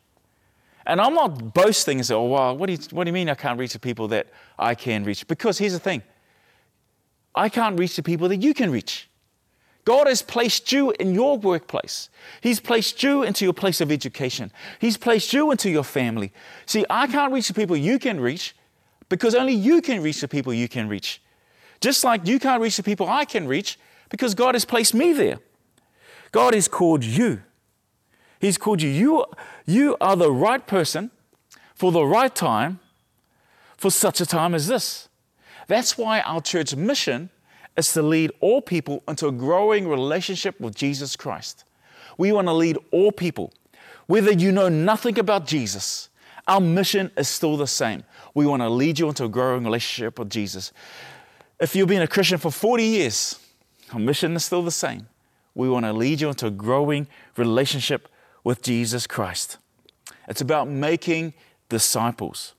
And 0.86 1.00
I'm 1.00 1.14
not 1.14 1.52
boasting 1.52 1.98
and 1.98 2.06
say, 2.06 2.14
oh, 2.14 2.22
wow, 2.22 2.54
what 2.54 2.66
do, 2.66 2.74
you, 2.74 2.78
what 2.90 3.04
do 3.04 3.08
you 3.08 3.12
mean 3.12 3.28
I 3.28 3.34
can't 3.34 3.58
reach 3.58 3.72
the 3.72 3.80
people 3.80 4.06
that 4.08 4.28
I 4.58 4.74
can 4.74 5.02
reach? 5.02 5.26
Because 5.26 5.58
here's 5.58 5.72
the 5.72 5.80
thing 5.80 6.02
I 7.34 7.48
can't 7.48 7.78
reach 7.78 7.96
the 7.96 8.02
people 8.02 8.28
that 8.28 8.36
you 8.36 8.54
can 8.54 8.70
reach. 8.70 9.08
God 9.86 10.08
has 10.08 10.20
placed 10.20 10.72
you 10.72 10.90
in 10.98 11.14
your 11.14 11.38
workplace. 11.38 12.10
He's 12.40 12.58
placed 12.58 13.04
you 13.04 13.22
into 13.22 13.44
your 13.44 13.54
place 13.54 13.80
of 13.80 13.92
education. 13.92 14.50
He's 14.80 14.96
placed 14.96 15.32
you 15.32 15.52
into 15.52 15.70
your 15.70 15.84
family. 15.84 16.32
See, 16.66 16.84
I 16.90 17.06
can't 17.06 17.32
reach 17.32 17.46
the 17.46 17.54
people 17.54 17.76
you 17.76 18.00
can 18.00 18.18
reach 18.18 18.56
because 19.08 19.36
only 19.36 19.54
you 19.54 19.80
can 19.80 20.02
reach 20.02 20.20
the 20.20 20.26
people 20.26 20.52
you 20.52 20.68
can 20.68 20.88
reach. 20.88 21.22
Just 21.80 22.02
like 22.02 22.26
you 22.26 22.40
can't 22.40 22.60
reach 22.60 22.76
the 22.76 22.82
people 22.82 23.08
I 23.08 23.24
can 23.24 23.46
reach 23.46 23.78
because 24.08 24.34
God 24.34 24.56
has 24.56 24.64
placed 24.64 24.92
me 24.92 25.12
there. 25.12 25.38
God 26.32 26.54
has 26.54 26.66
called 26.66 27.04
you. 27.04 27.42
He's 28.40 28.58
called 28.58 28.82
you. 28.82 28.90
You, 28.90 29.24
you 29.66 29.96
are 30.00 30.16
the 30.16 30.32
right 30.32 30.66
person 30.66 31.12
for 31.76 31.92
the 31.92 32.04
right 32.04 32.34
time 32.34 32.80
for 33.76 33.92
such 33.92 34.20
a 34.20 34.26
time 34.26 34.52
as 34.52 34.66
this. 34.66 35.08
That's 35.68 35.96
why 35.96 36.22
our 36.22 36.40
church 36.40 36.74
mission 36.74 37.30
is 37.76 37.92
to 37.92 38.02
lead 38.02 38.33
all 38.40 38.61
people 38.61 39.02
into 39.06 39.28
a 39.28 39.33
growing 39.33 39.88
relationship 39.88 40.61
with 40.61 40.75
Jesus 40.75 41.16
Christ. 41.16 41.64
We 42.18 42.33
want 42.33 42.49
to 42.49 42.52
lead 42.52 42.78
all 42.90 43.12
people. 43.12 43.52
Whether 44.06 44.33
you 44.33 44.52
know 44.52 44.68
nothing 44.68 45.18
about 45.18 45.47
Jesus, 45.47 46.09
our 46.47 46.61
mission 46.61 47.11
is 47.16 47.28
still 47.28 47.56
the 47.56 47.66
same. 47.66 48.04
We 48.35 48.47
want 48.47 48.62
to 48.62 48.68
lead 48.68 48.99
you 48.99 49.09
into 49.09 49.25
a 49.25 49.28
growing 49.28 49.64
relationship 49.64 50.18
with 50.18 50.30
Jesus. 50.30 50.73
If 51.61 51.75
you've 51.75 51.88
been 51.88 52.02
a 52.02 52.06
Christian 52.06 52.38
for 52.38 52.50
40 52.50 52.85
years, 52.85 53.38
our 53.92 53.99
mission 53.99 54.35
is 54.37 54.45
still 54.45 54.62
the 54.62 54.71
same. 54.71 55.09
We 55.54 55.68
want 55.68 55.87
to 55.87 55.92
lead 55.92 56.21
you 56.21 56.28
into 56.28 56.47
a 56.47 56.50
growing 56.50 57.09
relationship 57.37 58.09
with 58.45 58.62
Jesus 58.62 59.06
Christ. 59.06 59.59
It's 60.28 60.40
about 60.40 60.68
making 60.68 61.35
disciples. 61.68 62.54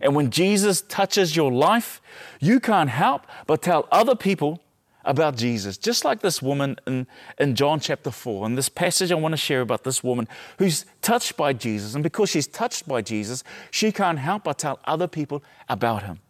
And 0.00 0.14
when 0.14 0.30
Jesus 0.30 0.82
touches 0.82 1.36
your 1.36 1.52
life, 1.52 2.00
you 2.40 2.60
can't 2.60 2.90
help 2.90 3.26
but 3.46 3.62
tell 3.62 3.88
other 3.90 4.14
people 4.14 4.62
about 5.04 5.36
Jesus. 5.36 5.78
Just 5.78 6.04
like 6.04 6.20
this 6.20 6.42
woman 6.42 6.76
in, 6.86 7.06
in 7.38 7.54
John 7.54 7.80
chapter 7.80 8.10
4. 8.10 8.46
And 8.46 8.58
this 8.58 8.68
passage 8.68 9.10
I 9.10 9.14
want 9.14 9.32
to 9.32 9.38
share 9.38 9.62
about 9.62 9.84
this 9.84 10.04
woman 10.04 10.28
who's 10.58 10.84
touched 11.02 11.36
by 11.36 11.52
Jesus. 11.52 11.94
And 11.94 12.02
because 12.02 12.30
she's 12.30 12.46
touched 12.46 12.86
by 12.86 13.00
Jesus, 13.00 13.42
she 13.70 13.90
can't 13.90 14.18
help 14.18 14.44
but 14.44 14.58
tell 14.58 14.78
other 14.84 15.08
people 15.08 15.42
about 15.68 16.02
him. 16.02 16.20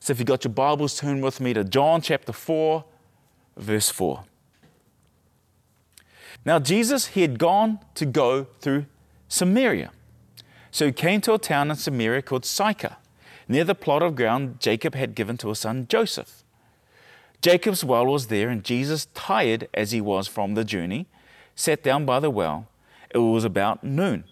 So 0.00 0.12
if 0.12 0.18
you've 0.18 0.26
got 0.26 0.44
your 0.44 0.52
Bibles, 0.52 0.98
turn 0.98 1.20
with 1.20 1.40
me 1.40 1.52
to 1.54 1.62
John 1.62 2.00
chapter 2.00 2.32
4, 2.32 2.84
verse 3.56 3.90
4. 3.90 4.24
Now, 6.44 6.58
Jesus, 6.58 7.08
he 7.08 7.22
had 7.22 7.38
gone 7.38 7.80
to 7.94 8.06
go 8.06 8.44
through 8.60 8.86
Samaria. 9.28 9.92
So 10.70 10.86
he 10.86 10.92
came 10.92 11.20
to 11.22 11.34
a 11.34 11.38
town 11.38 11.70
in 11.70 11.76
Samaria 11.76 12.22
called 12.22 12.44
Sychar, 12.44 12.96
near 13.48 13.64
the 13.64 13.74
plot 13.74 14.02
of 14.02 14.14
ground 14.14 14.60
Jacob 14.60 14.94
had 14.94 15.14
given 15.14 15.36
to 15.38 15.48
his 15.48 15.58
son 15.58 15.86
Joseph. 15.88 16.44
Jacob's 17.42 17.82
well 17.82 18.06
was 18.06 18.26
there, 18.26 18.48
and 18.48 18.62
Jesus, 18.62 19.08
tired 19.14 19.68
as 19.72 19.92
he 19.92 20.00
was 20.00 20.28
from 20.28 20.54
the 20.54 20.64
journey, 20.64 21.06
sat 21.54 21.82
down 21.82 22.04
by 22.04 22.20
the 22.20 22.30
well. 22.30 22.68
It 23.10 23.18
was 23.18 23.44
about 23.44 23.82
noon. 23.82 24.24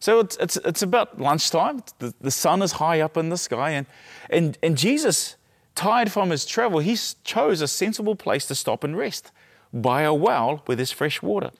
So 0.00 0.18
it's, 0.18 0.36
it's, 0.38 0.56
it's 0.56 0.82
about 0.82 1.20
lunchtime. 1.20 1.82
The, 2.00 2.12
the 2.20 2.30
sun 2.32 2.60
is 2.60 2.72
high 2.72 3.00
up 3.00 3.16
in 3.16 3.28
the 3.28 3.36
sky, 3.36 3.70
and, 3.70 3.86
and, 4.28 4.58
and 4.62 4.76
Jesus, 4.76 5.36
tired 5.74 6.10
from 6.10 6.30
his 6.30 6.44
travel, 6.44 6.80
he 6.80 6.98
chose 7.22 7.60
a 7.60 7.68
sensible 7.68 8.16
place 8.16 8.44
to 8.46 8.54
stop 8.54 8.82
and 8.82 8.96
rest 8.96 9.30
by 9.72 10.02
a 10.02 10.12
well 10.12 10.62
with 10.66 10.78
his 10.78 10.90
fresh 10.90 11.22
water. 11.22 11.52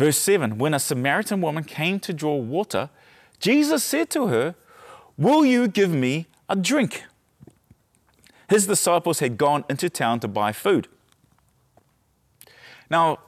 Verse 0.00 0.16
7 0.16 0.56
When 0.56 0.72
a 0.72 0.78
Samaritan 0.78 1.42
woman 1.42 1.62
came 1.62 2.00
to 2.00 2.14
draw 2.14 2.34
water, 2.34 2.88
Jesus 3.38 3.84
said 3.84 4.08
to 4.12 4.28
her, 4.28 4.54
Will 5.18 5.44
you 5.44 5.68
give 5.68 5.90
me 5.90 6.26
a 6.48 6.56
drink? 6.56 7.04
His 8.48 8.66
disciples 8.66 9.18
had 9.18 9.36
gone 9.36 9.62
into 9.68 9.90
town 9.90 10.18
to 10.20 10.28
buy 10.28 10.52
food. 10.52 10.88
Now, 12.88 13.18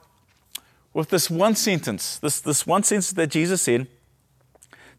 with 0.95 1.09
this 1.09 1.29
one 1.29 1.53
sentence, 1.55 2.17
this, 2.17 2.39
this 2.39 2.65
one 2.65 2.81
sentence 2.81 3.11
that 3.11 3.27
Jesus 3.27 3.61
said 3.61 3.85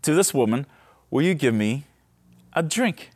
to 0.02 0.14
this 0.14 0.32
woman, 0.32 0.66
Will 1.10 1.22
you 1.22 1.34
give 1.34 1.54
me 1.54 1.86
a 2.52 2.62
drink? 2.62 3.10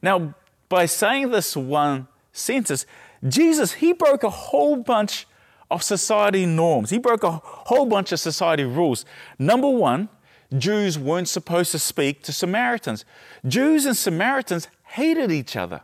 Now, 0.00 0.34
by 0.70 0.86
saying 0.86 1.32
this 1.32 1.54
one 1.54 2.08
sentence, 2.32 2.86
Jesus, 3.28 3.74
he 3.74 3.92
broke 3.92 4.22
a 4.22 4.30
whole 4.30 4.76
bunch 4.76 5.26
of 5.70 5.82
society 5.82 6.46
norms. 6.46 6.90
He 6.90 6.98
broke 6.98 7.22
a 7.22 7.40
whole 7.42 7.86
bunch 7.86 8.12
of 8.12 8.20
society 8.20 8.64
rules. 8.64 9.04
Number 9.38 9.68
one, 9.68 10.08
Jews 10.56 10.98
weren't 10.98 11.28
supposed 11.28 11.70
to 11.72 11.78
speak 11.78 12.22
to 12.24 12.32
Samaritans. 12.32 13.04
Jews 13.46 13.86
and 13.86 13.96
Samaritans 13.96 14.68
hated 14.84 15.30
each 15.30 15.56
other. 15.56 15.82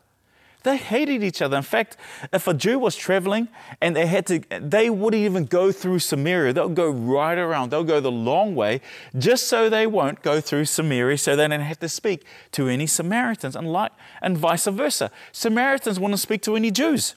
They 0.65 0.77
hated 0.77 1.23
each 1.23 1.41
other. 1.43 1.57
In 1.57 1.63
fact, 1.63 1.97
if 2.33 2.49
a 2.49 2.53
Jew 2.53 2.81
was 2.81 2.97
traveling 2.97 3.47
and 3.81 3.95
they 3.95 4.07
had 4.07 4.27
to, 4.27 4.41
they 4.61 4.91
wouldn't 4.91 5.23
even 5.23 5.45
go 5.45 5.71
through 5.71 6.01
Samaria. 6.01 6.53
They'll 6.55 6.69
go 6.69 6.91
right 6.91 7.39
around. 7.39 7.71
They'll 7.71 7.85
go 7.85 8.01
the 8.01 8.11
long 8.11 8.57
way 8.57 8.81
just 9.17 9.47
so 9.47 9.71
they 9.71 9.87
won't 9.87 10.23
go 10.23 10.41
through 10.41 10.65
Samaria 10.65 11.19
so 11.19 11.37
they 11.37 11.47
don't 11.47 11.61
have 11.61 11.79
to 11.79 11.89
speak 11.89 12.25
to 12.51 12.67
any 12.67 12.89
Samaritans 12.89 13.55
and, 13.55 13.73
like, 13.73 13.93
and 14.21 14.37
vice 14.37 14.67
versa. 14.67 15.13
Samaritans 15.31 16.01
wouldn't 16.01 16.19
speak 16.19 16.43
to 16.43 16.57
any 16.57 16.73
Jews. 16.73 17.15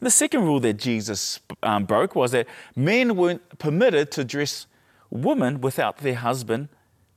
The 0.00 0.10
second 0.10 0.42
rule 0.42 0.60
that 0.60 0.74
Jesus 0.74 1.40
um, 1.62 1.84
broke 1.84 2.14
was 2.14 2.30
that 2.32 2.46
men 2.76 3.16
weren't 3.16 3.58
permitted 3.58 4.10
to 4.12 4.24
dress 4.24 4.66
women 5.10 5.60
without 5.60 5.98
their 5.98 6.14
husband 6.14 6.68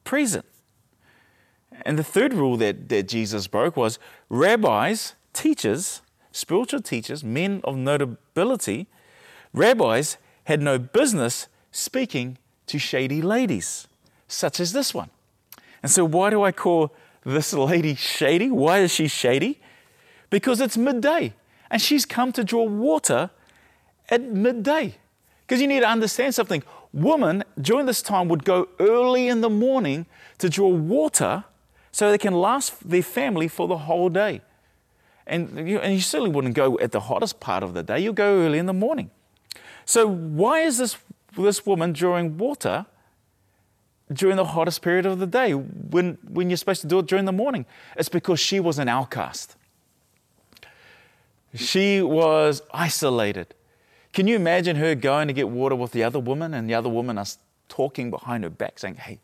present. 0.04 0.46
And 1.84 1.98
the 1.98 2.04
third 2.04 2.34
rule 2.34 2.58
that, 2.58 2.90
that 2.90 3.08
Jesus 3.08 3.48
broke 3.48 3.78
was 3.78 4.00
rabbis, 4.30 5.14
teachers, 5.34 6.02
spiritual 6.32 6.82
teachers, 6.82 7.24
men 7.24 7.62
of 7.64 7.76
notability, 7.76 8.88
rabbis 9.54 10.18
had 10.46 10.62
no 10.62 10.80
business 10.80 11.48
speaking 11.72 12.38
to 12.68 12.80
shady 12.80 13.22
ladies, 13.22 13.88
such 14.28 14.60
as 14.60 14.74
this 14.74 14.94
one. 14.94 15.10
And 15.84 15.92
so, 15.92 16.06
why 16.06 16.30
do 16.30 16.44
I 16.44 16.52
call 16.52 16.94
this 17.24 17.54
lady 17.54 17.96
shady? 17.96 18.50
Why 18.50 18.80
is 18.80 18.92
she 18.92 19.08
shady? 19.08 19.60
Because 20.30 20.62
it's 20.62 20.78
midday 20.78 21.34
and 21.72 21.82
she's 21.82 22.06
come 22.06 22.32
to 22.34 22.44
draw 22.44 22.63
water 22.63 23.32
at 24.10 24.22
midday. 24.22 24.98
Because 25.42 25.62
you 25.62 25.68
need 25.68 25.80
to 25.80 25.90
understand 25.90 26.36
something. 26.36 26.62
Women 26.94 27.44
during 27.60 27.86
this 27.86 28.01
time 28.01 28.28
would 28.28 28.44
go 28.44 28.68
early 28.80 29.30
in 29.30 29.40
the 29.40 29.50
morning 29.50 30.06
to 30.40 30.50
draw 30.50 30.68
water 30.68 31.46
so 31.92 32.12
they 32.12 32.18
can 32.18 32.34
last 32.34 32.88
their 32.88 33.01
family 33.01 33.48
for 33.48 33.68
the 33.68 33.78
whole 33.78 34.10
day. 34.10 34.42
And 35.25 35.68
you, 35.68 35.80
and 35.80 35.94
you 35.94 36.01
certainly 36.01 36.32
wouldn't 36.32 36.56
go 36.56 36.78
at 36.80 36.92
the 36.92 37.00
hottest 37.00 37.40
part 37.40 37.63
of 37.63 37.74
the 37.74 37.84
day, 37.84 38.00
you 38.00 38.12
go 38.12 38.44
early 38.44 38.60
in 38.60 38.66
the 38.66 38.74
morning. 38.74 39.10
So, 39.86 40.08
why 40.08 40.60
is 40.62 40.78
this, 40.78 40.98
this 41.38 41.66
woman 41.66 41.94
drawing 41.94 42.38
water 42.38 42.86
during 44.12 44.36
the 44.36 44.46
hottest 44.46 44.82
period 44.82 45.06
of 45.06 45.20
the 45.20 45.28
day 45.28 45.54
when, 45.54 46.18
when 46.28 46.50
you're 46.50 46.58
supposed 46.58 46.82
to 46.82 46.88
do 46.88 47.00
it 47.00 47.08
during 47.08 47.25
the 47.25 47.32
morning? 47.32 47.66
It's 47.96 48.10
because 48.10 48.40
she 48.40 48.60
was 48.60 48.78
an 48.78 48.90
outcast. 48.90 49.56
She 51.55 52.01
was 52.01 52.62
isolated. 52.74 53.53
Can 54.13 54.27
you 54.27 54.36
imagine 54.36 54.75
her 54.77 54.96
going 54.96 55.27
to 55.27 55.34
get 55.34 55.50
water 55.50 55.75
with 55.75 55.91
the 55.91 56.03
other 56.03 56.20
woman 56.20 56.53
and 56.53 56.70
the 56.70 56.74
other 56.74 56.89
woman 56.89 57.17
us 57.17 57.38
talking 57.67 58.10
behind 58.10 58.43
her 58.43 58.50
back 58.50 58.79
saying, 58.79 58.96
Hey, 58.96 59.20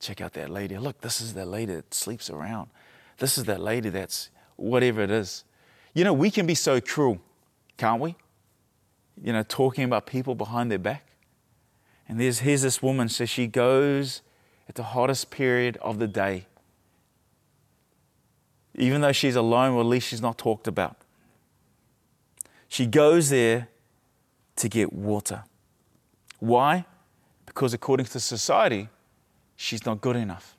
check 0.00 0.20
out 0.20 0.34
that 0.34 0.50
lady. 0.50 0.76
Look, 0.76 1.00
this 1.00 1.20
is 1.20 1.34
that 1.34 1.48
lady 1.48 1.74
that 1.74 1.94
sleeps 1.94 2.28
around. 2.28 2.70
This 3.18 3.38
is 3.38 3.44
that 3.44 3.60
lady 3.60 3.88
that's 3.88 4.30
whatever 4.56 5.02
it 5.02 5.10
is. 5.10 5.44
You 5.94 6.04
know, 6.04 6.12
we 6.12 6.30
can 6.30 6.46
be 6.46 6.54
so 6.54 6.80
cruel, 6.80 7.20
can't 7.76 8.00
we? 8.00 8.16
You 9.22 9.32
know, 9.32 9.42
talking 9.42 9.84
about 9.84 10.06
people 10.06 10.34
behind 10.34 10.70
their 10.70 10.78
back. 10.78 11.06
And 12.08 12.20
there's, 12.20 12.40
here's 12.40 12.62
this 12.62 12.82
woman, 12.82 13.08
so 13.08 13.24
she 13.24 13.46
goes 13.46 14.22
at 14.68 14.74
the 14.74 14.82
hottest 14.82 15.30
period 15.30 15.76
of 15.78 15.98
the 15.98 16.08
day. 16.08 16.46
Even 18.74 19.02
though 19.02 19.12
she's 19.12 19.36
alone, 19.36 19.74
well, 19.74 19.84
at 19.84 19.88
least 19.88 20.08
she's 20.08 20.22
not 20.22 20.38
talked 20.38 20.66
about. 20.66 20.96
She 22.72 22.86
goes 22.86 23.28
there 23.28 23.68
to 24.56 24.66
get 24.66 24.94
water. 24.94 25.44
Why? 26.38 26.86
Because 27.44 27.74
according 27.74 28.06
to 28.06 28.18
society, 28.18 28.88
she's 29.56 29.84
not 29.84 30.00
good 30.00 30.16
enough. 30.16 30.56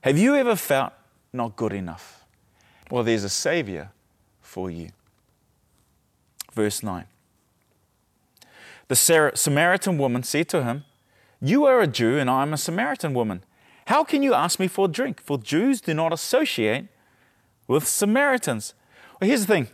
Have 0.00 0.16
you 0.16 0.34
ever 0.34 0.56
felt 0.56 0.94
not 1.30 1.54
good 1.54 1.74
enough? 1.74 2.24
Well, 2.90 3.04
there's 3.04 3.24
a 3.24 3.28
Savior 3.28 3.90
for 4.40 4.70
you. 4.70 4.88
Verse 6.50 6.82
9. 6.82 7.04
The 8.88 9.32
Samaritan 9.34 9.98
woman 9.98 10.22
said 10.22 10.48
to 10.48 10.64
him, 10.64 10.86
You 11.42 11.66
are 11.66 11.82
a 11.82 11.86
Jew, 11.86 12.16
and 12.16 12.30
I 12.30 12.40
am 12.40 12.54
a 12.54 12.56
Samaritan 12.56 13.12
woman. 13.12 13.44
How 13.88 14.02
can 14.02 14.22
you 14.22 14.32
ask 14.32 14.58
me 14.58 14.66
for 14.66 14.86
a 14.86 14.88
drink? 14.88 15.20
For 15.20 15.36
Jews 15.36 15.82
do 15.82 15.92
not 15.92 16.14
associate 16.14 16.86
with 17.68 17.86
Samaritans. 17.86 18.72
Well, 19.20 19.28
here's 19.28 19.44
the 19.44 19.54
thing 19.54 19.68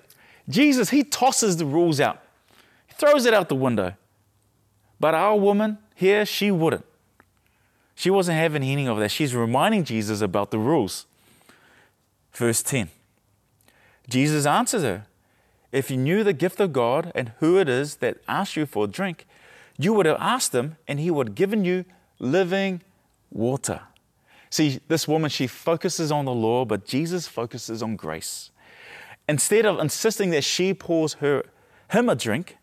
Jesus, 0.49 0.91
he 0.91 1.05
tosses 1.05 1.57
the 1.57 1.67
rules 1.67 2.01
out. 2.01 2.23
he 2.87 2.95
throws 2.95 3.27
it 3.27 3.35
out 3.35 3.49
the 3.49 3.55
window. 3.55 3.95
But 5.01 5.15
our 5.15 5.37
woman 5.37 5.79
here, 5.95 6.25
she 6.25 6.51
wouldn't. 6.51 6.85
She 7.95 8.11
wasn't 8.11 8.39
having 8.39 8.63
any 8.63 8.87
of 8.87 8.99
that. 8.99 9.11
She's 9.11 9.35
reminding 9.35 9.85
Jesus 9.85 10.21
about 10.21 10.51
the 10.51 10.59
rules. 10.59 11.07
Verse 12.33 12.63
10 12.63 12.89
Jesus 14.09 14.47
answers 14.47 14.83
her 14.83 15.07
If 15.73 15.91
you 15.91 15.97
knew 15.97 16.23
the 16.23 16.33
gift 16.33 16.61
of 16.61 16.73
God 16.73 17.13
and 17.15 17.33
who 17.41 17.59
it 17.59 17.69
is 17.69 17.97
that 17.97 18.19
asks 18.29 18.57
you 18.57 18.67
for 18.67 18.85
a 18.85 18.89
drink, 18.89 19.27
you 19.77 19.93
would 19.93 20.07
have 20.07 20.19
asked 20.21 20.55
him 20.55 20.77
and 20.87 21.01
he 21.01 21.11
would 21.11 21.29
have 21.29 21.35
given 21.35 21.65
you 21.65 21.85
living 22.19 22.83
water. 23.31 23.81
See, 24.51 24.81
this 24.89 25.07
woman, 25.07 25.29
she 25.29 25.47
focuses 25.47 26.11
on 26.11 26.25
the 26.25 26.33
law, 26.33 26.65
but 26.65 26.87
Jesus 26.87 27.27
focuses 27.27 27.83
on 27.83 27.97
grace. 27.97 28.51
Instead 29.29 29.67
of 29.67 29.79
insisting 29.79 30.31
that 30.31 30.43
she 30.43 30.73
pours 30.73 31.15
her, 31.15 31.43
him 31.91 32.09
a 32.09 32.15
drink, 32.15 32.57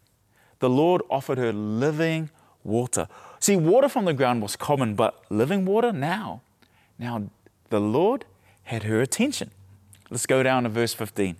the 0.60 0.69
Lord 0.69 1.01
offered 1.10 1.38
her 1.38 1.53
living 1.53 2.29
water. 2.63 3.07
See, 3.39 3.55
water 3.55 3.88
from 3.88 4.05
the 4.05 4.13
ground 4.13 4.41
was 4.41 4.55
common, 4.55 4.95
but 4.95 5.24
living 5.29 5.65
water 5.65 5.91
now. 5.91 6.41
Now, 6.98 7.29
the 7.69 7.79
Lord 7.79 8.25
had 8.63 8.84
her 8.84 9.00
attention. 9.00 9.51
Let's 10.10 10.25
go 10.25 10.41
down 10.41 10.63
to 10.63 10.69
verse 10.69 10.93
15. 10.93 11.36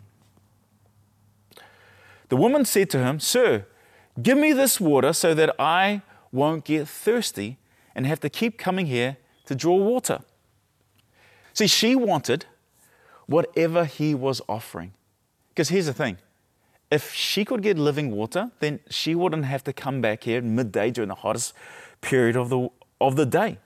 The 2.30 2.36
woman 2.36 2.66
said 2.66 2.90
to 2.92 3.00
him, 3.00 3.20
Sir, 3.20 3.66
give 4.22 4.38
me 4.38 4.54
this 4.54 4.80
water 4.80 5.14
so 5.14 5.34
that 5.34 5.56
I 5.60 6.02
won't 6.32 6.66
get 6.66 6.88
thirsty 6.88 7.58
and 7.96 8.06
have 8.06 8.20
to 8.20 8.30
keep 8.30 8.58
coming 8.58 8.88
here 8.88 9.18
to 9.46 9.56
draw 9.56 9.76
water. 9.76 10.20
See, 11.54 11.68
she 11.68 11.96
wanted 11.96 12.46
whatever 13.28 13.86
he 13.86 14.14
was 14.14 14.42
offering. 14.50 14.94
Because 15.56 15.70
here's 15.70 15.86
the 15.86 15.94
thing 15.94 16.18
if 16.92 17.14
she 17.14 17.46
could 17.46 17.64
get 17.64 17.78
living 17.78 18.12
water, 18.12 18.52
then 18.60 18.80
she 18.90 19.16
wouldn't 19.16 19.46
have 19.46 19.64
to 19.64 19.74
come 19.74 20.02
back 20.02 20.24
here 20.24 20.42
midday 20.42 20.92
during 20.92 21.08
the 21.08 21.16
hottest 21.16 21.54
period 22.02 22.36
of 22.36 22.50
the, 22.50 22.70
of 23.02 23.16
the 23.16 23.26
day. 23.26 23.58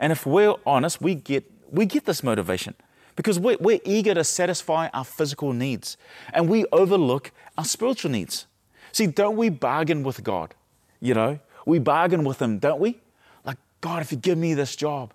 And 0.00 0.10
if 0.10 0.26
we're 0.26 0.54
honest, 0.66 1.00
we 1.00 1.14
get, 1.14 1.44
we 1.70 1.86
get 1.86 2.04
this 2.04 2.22
motivation 2.22 2.74
because 3.14 3.38
we're, 3.38 3.58
we're 3.60 3.80
eager 3.84 4.14
to 4.14 4.24
satisfy 4.24 4.88
our 4.92 5.04
physical 5.04 5.52
needs 5.52 5.96
and 6.32 6.48
we 6.48 6.64
overlook 6.72 7.30
our 7.56 7.64
spiritual 7.64 8.10
needs. 8.10 8.46
See, 8.90 9.06
don't 9.06 9.36
we 9.36 9.50
bargain 9.50 10.02
with 10.02 10.24
God? 10.24 10.54
You 11.00 11.14
know, 11.14 11.38
we 11.66 11.78
bargain 11.78 12.24
with 12.24 12.40
Him, 12.40 12.58
don't 12.58 12.80
we? 12.80 13.00
Like, 13.44 13.58
God, 13.80 14.02
if 14.02 14.10
you 14.10 14.18
give 14.18 14.38
me 14.38 14.54
this 14.54 14.74
job, 14.74 15.12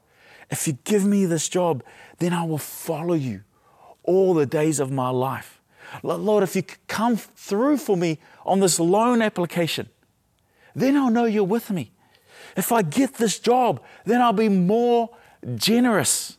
if 0.49 0.67
you 0.67 0.77
give 0.83 1.05
me 1.05 1.25
this 1.25 1.49
job, 1.49 1.83
then 2.19 2.33
I 2.33 2.43
will 2.43 2.57
follow 2.57 3.15
you 3.15 3.41
all 4.03 4.33
the 4.33 4.45
days 4.45 4.79
of 4.79 4.91
my 4.91 5.09
life. 5.09 5.58
Lord, 6.03 6.43
if 6.43 6.55
you 6.55 6.63
come 6.87 7.17
through 7.17 7.77
for 7.77 7.97
me 7.97 8.19
on 8.45 8.59
this 8.59 8.79
loan 8.79 9.21
application, 9.21 9.89
then 10.75 10.95
I'll 10.95 11.09
know 11.09 11.25
you're 11.25 11.43
with 11.43 11.69
me. 11.69 11.91
If 12.55 12.71
I 12.71 12.81
get 12.81 13.15
this 13.15 13.39
job, 13.39 13.81
then 14.05 14.21
I'll 14.21 14.33
be 14.33 14.49
more 14.49 15.09
generous. 15.55 16.37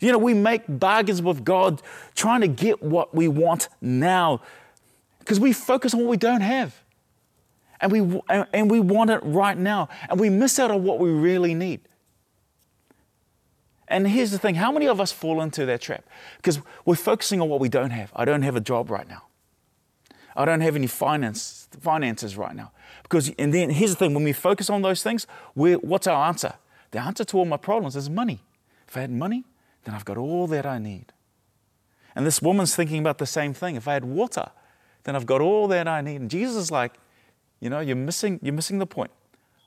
You 0.00 0.12
know, 0.12 0.18
we 0.18 0.34
make 0.34 0.62
bargains 0.68 1.20
with 1.20 1.44
God 1.44 1.82
trying 2.14 2.42
to 2.42 2.48
get 2.48 2.82
what 2.82 3.14
we 3.14 3.28
want 3.28 3.68
now 3.80 4.40
because 5.18 5.40
we 5.40 5.52
focus 5.52 5.94
on 5.94 6.00
what 6.00 6.08
we 6.08 6.16
don't 6.16 6.40
have. 6.40 6.80
And 7.80 7.92
we, 7.92 8.20
and 8.28 8.70
we 8.70 8.80
want 8.80 9.10
it 9.10 9.20
right 9.22 9.56
now. 9.56 9.88
And 10.08 10.18
we 10.18 10.30
miss 10.30 10.58
out 10.58 10.70
on 10.70 10.82
what 10.82 10.98
we 10.98 11.10
really 11.10 11.54
need. 11.54 11.87
And 13.88 14.06
here's 14.06 14.30
the 14.30 14.38
thing 14.38 14.54
how 14.56 14.70
many 14.70 14.86
of 14.86 15.00
us 15.00 15.12
fall 15.12 15.40
into 15.40 15.66
that 15.66 15.80
trap? 15.80 16.04
Because 16.36 16.60
we're 16.84 16.94
focusing 16.94 17.40
on 17.40 17.48
what 17.48 17.60
we 17.60 17.68
don't 17.68 17.90
have. 17.90 18.12
I 18.14 18.24
don't 18.24 18.42
have 18.42 18.56
a 18.56 18.60
job 18.60 18.90
right 18.90 19.08
now. 19.08 19.24
I 20.36 20.44
don't 20.44 20.60
have 20.60 20.76
any 20.76 20.86
finance, 20.86 21.68
finances 21.80 22.36
right 22.36 22.54
now. 22.54 22.70
Because, 23.02 23.30
and 23.38 23.52
then 23.52 23.70
here's 23.70 23.90
the 23.90 23.96
thing 23.96 24.14
when 24.14 24.24
we 24.24 24.32
focus 24.32 24.70
on 24.70 24.82
those 24.82 25.02
things, 25.02 25.26
what's 25.54 26.06
our 26.06 26.28
answer? 26.28 26.54
The 26.92 27.00
answer 27.00 27.24
to 27.24 27.38
all 27.38 27.44
my 27.44 27.56
problems 27.56 27.96
is 27.96 28.08
money. 28.08 28.40
If 28.86 28.96
I 28.96 29.00
had 29.00 29.10
money, 29.10 29.44
then 29.84 29.94
I've 29.94 30.04
got 30.04 30.16
all 30.16 30.46
that 30.46 30.64
I 30.64 30.78
need. 30.78 31.12
And 32.14 32.26
this 32.26 32.40
woman's 32.40 32.74
thinking 32.74 33.00
about 33.00 33.18
the 33.18 33.26
same 33.26 33.52
thing. 33.52 33.76
If 33.76 33.88
I 33.88 33.94
had 33.94 34.04
water, 34.04 34.50
then 35.04 35.16
I've 35.16 35.26
got 35.26 35.40
all 35.40 35.68
that 35.68 35.88
I 35.88 36.00
need. 36.00 36.20
And 36.20 36.30
Jesus 36.30 36.56
is 36.56 36.70
like, 36.70 36.94
you 37.60 37.70
know, 37.70 37.80
you're 37.80 37.96
missing, 37.96 38.38
you're 38.42 38.54
missing 38.54 38.78
the 38.78 38.86
point 38.86 39.10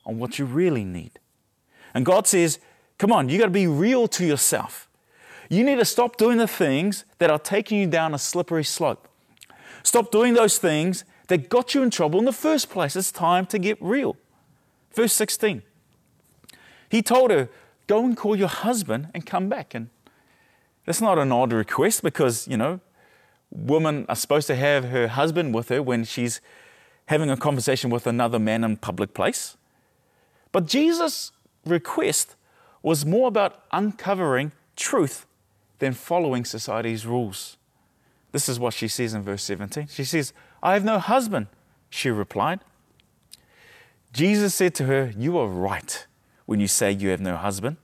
on 0.06 0.18
what 0.18 0.38
you 0.38 0.44
really 0.44 0.84
need. 0.84 1.18
And 1.94 2.06
God 2.06 2.26
says, 2.26 2.58
Come 3.02 3.10
on, 3.10 3.28
you 3.28 3.36
got 3.36 3.46
to 3.46 3.50
be 3.50 3.66
real 3.66 4.06
to 4.06 4.24
yourself. 4.24 4.88
You 5.48 5.64
need 5.64 5.80
to 5.80 5.84
stop 5.84 6.16
doing 6.16 6.38
the 6.38 6.46
things 6.46 7.04
that 7.18 7.30
are 7.30 7.38
taking 7.40 7.80
you 7.80 7.88
down 7.88 8.14
a 8.14 8.18
slippery 8.18 8.62
slope. 8.62 9.08
Stop 9.82 10.12
doing 10.12 10.34
those 10.34 10.58
things 10.58 11.04
that 11.26 11.48
got 11.48 11.74
you 11.74 11.82
in 11.82 11.90
trouble 11.90 12.20
in 12.20 12.26
the 12.26 12.32
first 12.32 12.70
place. 12.70 12.94
It's 12.94 13.10
time 13.10 13.44
to 13.46 13.58
get 13.58 13.76
real. 13.80 14.16
Verse 14.94 15.12
16. 15.14 15.62
He 16.90 17.02
told 17.02 17.32
her, 17.32 17.48
Go 17.88 18.04
and 18.04 18.16
call 18.16 18.36
your 18.36 18.46
husband 18.46 19.08
and 19.12 19.26
come 19.26 19.48
back. 19.48 19.74
And 19.74 19.90
that's 20.86 21.00
not 21.00 21.18
an 21.18 21.32
odd 21.32 21.52
request 21.52 22.04
because, 22.04 22.46
you 22.46 22.56
know, 22.56 22.78
women 23.50 24.06
are 24.08 24.14
supposed 24.14 24.46
to 24.46 24.54
have 24.54 24.90
her 24.90 25.08
husband 25.08 25.56
with 25.56 25.70
her 25.70 25.82
when 25.82 26.04
she's 26.04 26.40
having 27.06 27.30
a 27.30 27.36
conversation 27.36 27.90
with 27.90 28.06
another 28.06 28.38
man 28.38 28.62
in 28.62 28.76
public 28.76 29.12
place. 29.12 29.56
But 30.52 30.66
Jesus' 30.66 31.32
request 31.66 32.36
was 32.82 33.06
more 33.06 33.28
about 33.28 33.64
uncovering 33.72 34.52
truth 34.76 35.26
than 35.78 35.92
following 35.92 36.44
society's 36.44 37.06
rules. 37.06 37.56
This 38.32 38.48
is 38.48 38.58
what 38.58 38.74
she 38.74 38.88
says 38.88 39.14
in 39.14 39.22
verse 39.22 39.42
17. 39.42 39.88
She 39.88 40.04
says, 40.04 40.32
I 40.62 40.74
have 40.74 40.84
no 40.84 40.98
husband, 40.98 41.48
she 41.90 42.10
replied. 42.10 42.60
Jesus 44.12 44.54
said 44.54 44.74
to 44.76 44.84
her, 44.84 45.12
You 45.16 45.38
are 45.38 45.48
right 45.48 46.06
when 46.46 46.60
you 46.60 46.66
say 46.66 46.92
you 46.92 47.10
have 47.10 47.20
no 47.20 47.36
husband. 47.36 47.76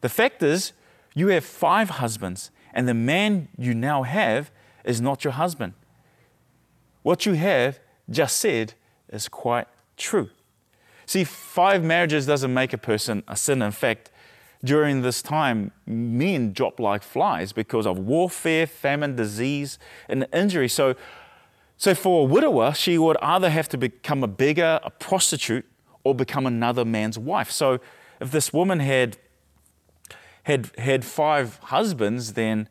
The 0.00 0.08
fact 0.08 0.42
is, 0.42 0.72
you 1.14 1.28
have 1.28 1.44
five 1.44 1.90
husbands, 1.90 2.50
and 2.72 2.86
the 2.86 2.94
man 2.94 3.48
you 3.56 3.74
now 3.74 4.02
have 4.02 4.50
is 4.84 5.00
not 5.00 5.24
your 5.24 5.32
husband. 5.32 5.74
What 7.02 7.24
you 7.24 7.32
have 7.34 7.80
just 8.10 8.36
said 8.36 8.74
is 9.08 9.28
quite 9.28 9.66
true. 9.96 10.30
See, 11.06 11.24
five 11.24 11.82
marriages 11.82 12.26
doesn't 12.26 12.52
make 12.52 12.72
a 12.72 12.78
person 12.78 13.22
a 13.28 13.36
sinner. 13.36 13.66
In 13.66 13.72
fact, 13.72 14.10
during 14.66 15.02
this 15.02 15.22
time, 15.22 15.72
men 15.86 16.52
dropped 16.52 16.80
like 16.80 17.02
flies 17.02 17.52
because 17.52 17.86
of 17.86 17.98
warfare, 17.98 18.66
famine, 18.66 19.16
disease, 19.16 19.78
and 20.08 20.26
injury. 20.32 20.68
So, 20.68 20.94
so 21.76 21.94
for 21.94 22.22
a 22.22 22.24
widower, 22.24 22.74
she 22.74 22.98
would 22.98 23.16
either 23.22 23.50
have 23.50 23.68
to 23.70 23.78
become 23.78 24.22
a 24.22 24.28
beggar, 24.28 24.80
a 24.82 24.90
prostitute, 24.90 25.64
or 26.04 26.14
become 26.14 26.46
another 26.46 26.84
man's 26.84 27.18
wife. 27.18 27.50
So 27.50 27.80
if 28.20 28.30
this 28.30 28.52
woman 28.52 28.80
had 28.80 29.18
had 30.44 30.70
had 30.78 31.04
five 31.04 31.58
husbands, 31.64 32.34
then 32.34 32.68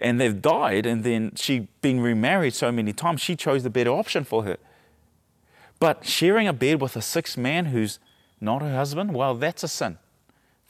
and 0.00 0.18
they've 0.18 0.40
died, 0.40 0.86
and 0.86 1.04
then 1.04 1.32
she'd 1.36 1.68
been 1.82 2.00
remarried 2.00 2.54
so 2.54 2.72
many 2.72 2.92
times, 2.94 3.20
she 3.20 3.36
chose 3.36 3.62
the 3.62 3.70
better 3.70 3.90
option 3.90 4.24
for 4.24 4.44
her. 4.44 4.56
But 5.78 6.06
sharing 6.06 6.48
a 6.48 6.54
bed 6.54 6.80
with 6.80 6.96
a 6.96 7.02
sixth 7.02 7.36
man 7.36 7.66
who's 7.66 7.98
not 8.40 8.62
her 8.62 8.74
husband, 8.74 9.14
well, 9.14 9.34
that's 9.34 9.62
a 9.62 9.68
sin. 9.68 9.98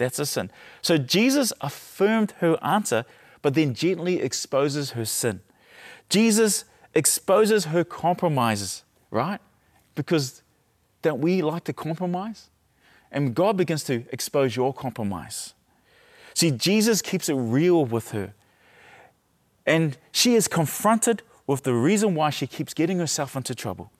That's 0.00 0.18
a 0.18 0.24
sin. 0.24 0.50
So 0.80 0.96
Jesus 0.96 1.52
affirmed 1.60 2.32
her 2.38 2.58
answer, 2.64 3.04
but 3.42 3.52
then 3.52 3.74
gently 3.74 4.22
exposes 4.22 4.92
her 4.92 5.04
sin. 5.04 5.40
Jesus 6.08 6.64
exposes 6.94 7.66
her 7.66 7.84
compromises, 7.84 8.82
right? 9.10 9.40
Because 9.94 10.42
don't 11.02 11.20
we 11.20 11.42
like 11.42 11.64
to 11.64 11.74
compromise? 11.74 12.48
And 13.12 13.34
God 13.34 13.58
begins 13.58 13.84
to 13.84 14.04
expose 14.10 14.56
your 14.56 14.72
compromise. 14.72 15.52
See, 16.32 16.50
Jesus 16.50 17.02
keeps 17.02 17.28
it 17.28 17.34
real 17.34 17.84
with 17.84 18.12
her. 18.12 18.32
And 19.66 19.98
she 20.12 20.34
is 20.34 20.48
confronted 20.48 21.22
with 21.46 21.64
the 21.64 21.74
reason 21.74 22.14
why 22.14 22.30
she 22.30 22.46
keeps 22.46 22.72
getting 22.72 22.98
herself 22.98 23.36
into 23.36 23.54
trouble. 23.54 23.92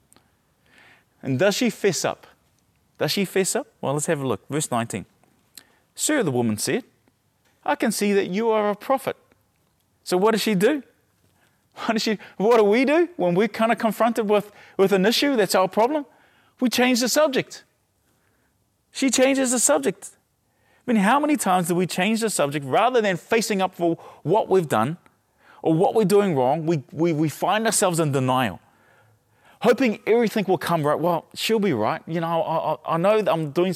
And 1.23 1.39
does 1.39 1.57
she 1.57 1.69
fess 1.69 2.07
up? 2.07 2.27
Does 2.97 3.11
she 3.11 3.27
fess 3.27 3.55
up? 3.55 3.67
Well, 3.83 3.93
let's 3.93 4.07
have 4.07 4.23
a 4.23 4.27
look. 4.27 4.49
Verse 4.49 4.71
19. 4.71 5.05
Sir, 6.01 6.23
the 6.23 6.31
woman 6.31 6.57
said, 6.57 6.85
I 7.63 7.75
can 7.75 7.93
see 7.93 8.15
that 8.15 8.29
you 8.29 8.49
are 8.49 8.71
a 8.71 8.75
prophet. 8.75 9.19
So 10.03 10.17
what 10.17 10.31
does 10.31 10.41
she 10.41 10.55
do? 10.55 10.83
What, 11.75 11.93
does 11.93 12.03
she, 12.03 12.19
what 12.39 12.57
do 12.57 12.65
we 12.65 12.87
do 12.87 13.11
when 13.17 13.35
we're 13.35 13.49
kind 13.49 13.71
of 13.71 13.77
confronted 13.77 14.29
with, 14.29 14.51
with 14.79 14.93
an 14.93 15.05
issue 15.05 15.37
that's 15.37 15.55
our 15.55 15.69
problem? 15.69 16.07
We 16.59 16.71
change 16.71 17.01
the 17.01 17.09
subject. 17.09 17.65
She 18.93 19.11
changes 19.11 19.51
the 19.51 19.59
subject. 19.59 20.11
I 20.87 20.93
mean, 20.93 21.03
how 21.03 21.21
many 21.21 21.37
times 21.37 21.69
do 21.69 21.75
we 21.75 21.87
change 21.87 22.23
the 22.23 22.31
subject 22.31 22.65
rather 22.65 23.03
than 23.03 23.19
facing 23.19 23.61
up 23.61 23.75
for 23.75 23.97
what 24.23 24.49
we've 24.49 24.69
done 24.69 24.97
or 25.63 25.75
what 25.75 25.95
we're 25.95 26.05
doing 26.07 26.35
wrong? 26.35 26.65
We, 26.65 26.83
we, 26.93 27.13
we 27.13 27.29
find 27.29 27.67
ourselves 27.67 28.01
in 28.01 28.11
denial, 28.11 28.59
hoping 29.61 30.01
everything 30.07 30.47
will 30.49 30.59
come 30.59 30.87
right. 30.87 30.99
Well, 30.99 31.27
she'll 31.35 31.61
be 31.61 31.75
right. 31.75 32.03
You 32.07 32.21
know, 32.21 32.27
I, 32.27 32.73
I, 32.73 32.95
I 32.95 32.97
know 32.97 33.21
that 33.21 33.31
I'm 33.31 33.51
doing 33.51 33.75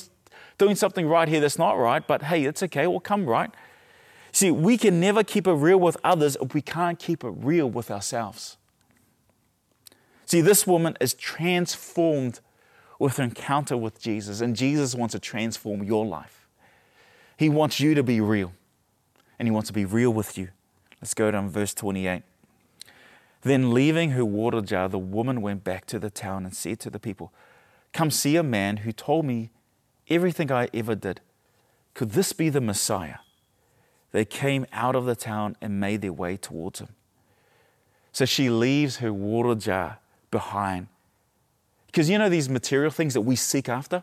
doing 0.58 0.74
something 0.74 1.06
right 1.06 1.28
here 1.28 1.40
that's 1.40 1.58
not 1.58 1.78
right, 1.78 2.06
but 2.06 2.22
hey, 2.22 2.44
it's 2.44 2.62
okay, 2.62 2.86
we'll 2.86 3.00
come 3.00 3.26
right. 3.26 3.50
See, 4.32 4.50
we 4.50 4.76
can 4.76 4.98
never 4.98 5.22
keep 5.22 5.46
it 5.46 5.52
real 5.52 5.78
with 5.78 5.96
others 6.02 6.36
if 6.40 6.54
we 6.54 6.60
can't 6.60 6.98
keep 6.98 7.22
it 7.22 7.32
real 7.36 7.70
with 7.70 7.90
ourselves. 7.90 8.56
See, 10.26 10.40
this 10.40 10.66
woman 10.66 10.96
is 11.00 11.14
transformed 11.14 12.40
with 12.98 13.18
an 13.18 13.26
encounter 13.26 13.76
with 13.76 14.00
Jesus, 14.00 14.40
and 14.40 14.56
Jesus 14.56 14.94
wants 14.94 15.12
to 15.12 15.18
transform 15.18 15.82
your 15.84 16.04
life. 16.04 16.48
He 17.36 17.48
wants 17.48 17.80
you 17.80 17.94
to 17.94 18.02
be 18.02 18.20
real, 18.20 18.52
and 19.38 19.46
He 19.46 19.52
wants 19.52 19.68
to 19.68 19.72
be 19.72 19.84
real 19.84 20.12
with 20.12 20.38
you. 20.38 20.48
Let's 21.00 21.14
go 21.14 21.30
down 21.30 21.48
verse 21.50 21.74
28. 21.74 22.22
Then, 23.42 23.74
leaving 23.74 24.12
her 24.12 24.24
water 24.24 24.62
jar, 24.62 24.88
the 24.88 24.98
woman 24.98 25.42
went 25.42 25.64
back 25.64 25.84
to 25.86 25.98
the 25.98 26.08
town 26.08 26.44
and 26.44 26.56
said 26.56 26.80
to 26.80 26.90
the 26.90 26.98
people, 26.98 27.32
Come 27.92 28.10
see 28.10 28.36
a 28.36 28.42
man 28.42 28.78
who 28.78 28.90
told 28.90 29.26
me 29.26 29.50
everything 30.08 30.50
I 30.50 30.68
ever 30.74 30.94
did. 30.94 31.20
Could 31.94 32.10
this 32.10 32.32
be 32.32 32.48
the 32.48 32.60
Messiah? 32.60 33.18
They 34.12 34.24
came 34.24 34.66
out 34.72 34.94
of 34.94 35.06
the 35.06 35.16
town 35.16 35.56
and 35.60 35.80
made 35.80 36.02
their 36.02 36.12
way 36.12 36.36
towards 36.36 36.80
him. 36.80 36.88
So 38.12 38.24
she 38.24 38.48
leaves 38.48 38.98
her 38.98 39.12
water 39.12 39.54
jar 39.54 39.98
behind. 40.30 40.86
Because 41.86 42.08
you 42.08 42.18
know 42.18 42.28
these 42.28 42.48
material 42.48 42.90
things 42.90 43.14
that 43.14 43.22
we 43.22 43.36
seek 43.36 43.68
after? 43.68 44.02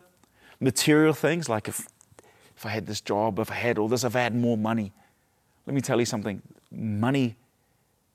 Material 0.60 1.14
things 1.14 1.48
like 1.48 1.68
if, 1.68 1.86
if 2.56 2.66
I 2.66 2.70
had 2.70 2.86
this 2.86 3.00
job, 3.00 3.38
if 3.38 3.50
I 3.50 3.54
had 3.54 3.78
all 3.78 3.88
this, 3.88 4.04
if 4.04 4.14
I 4.14 4.20
had 4.20 4.34
more 4.34 4.56
money. 4.56 4.92
Let 5.66 5.74
me 5.74 5.80
tell 5.80 5.98
you 5.98 6.06
something 6.06 6.42
money 6.70 7.36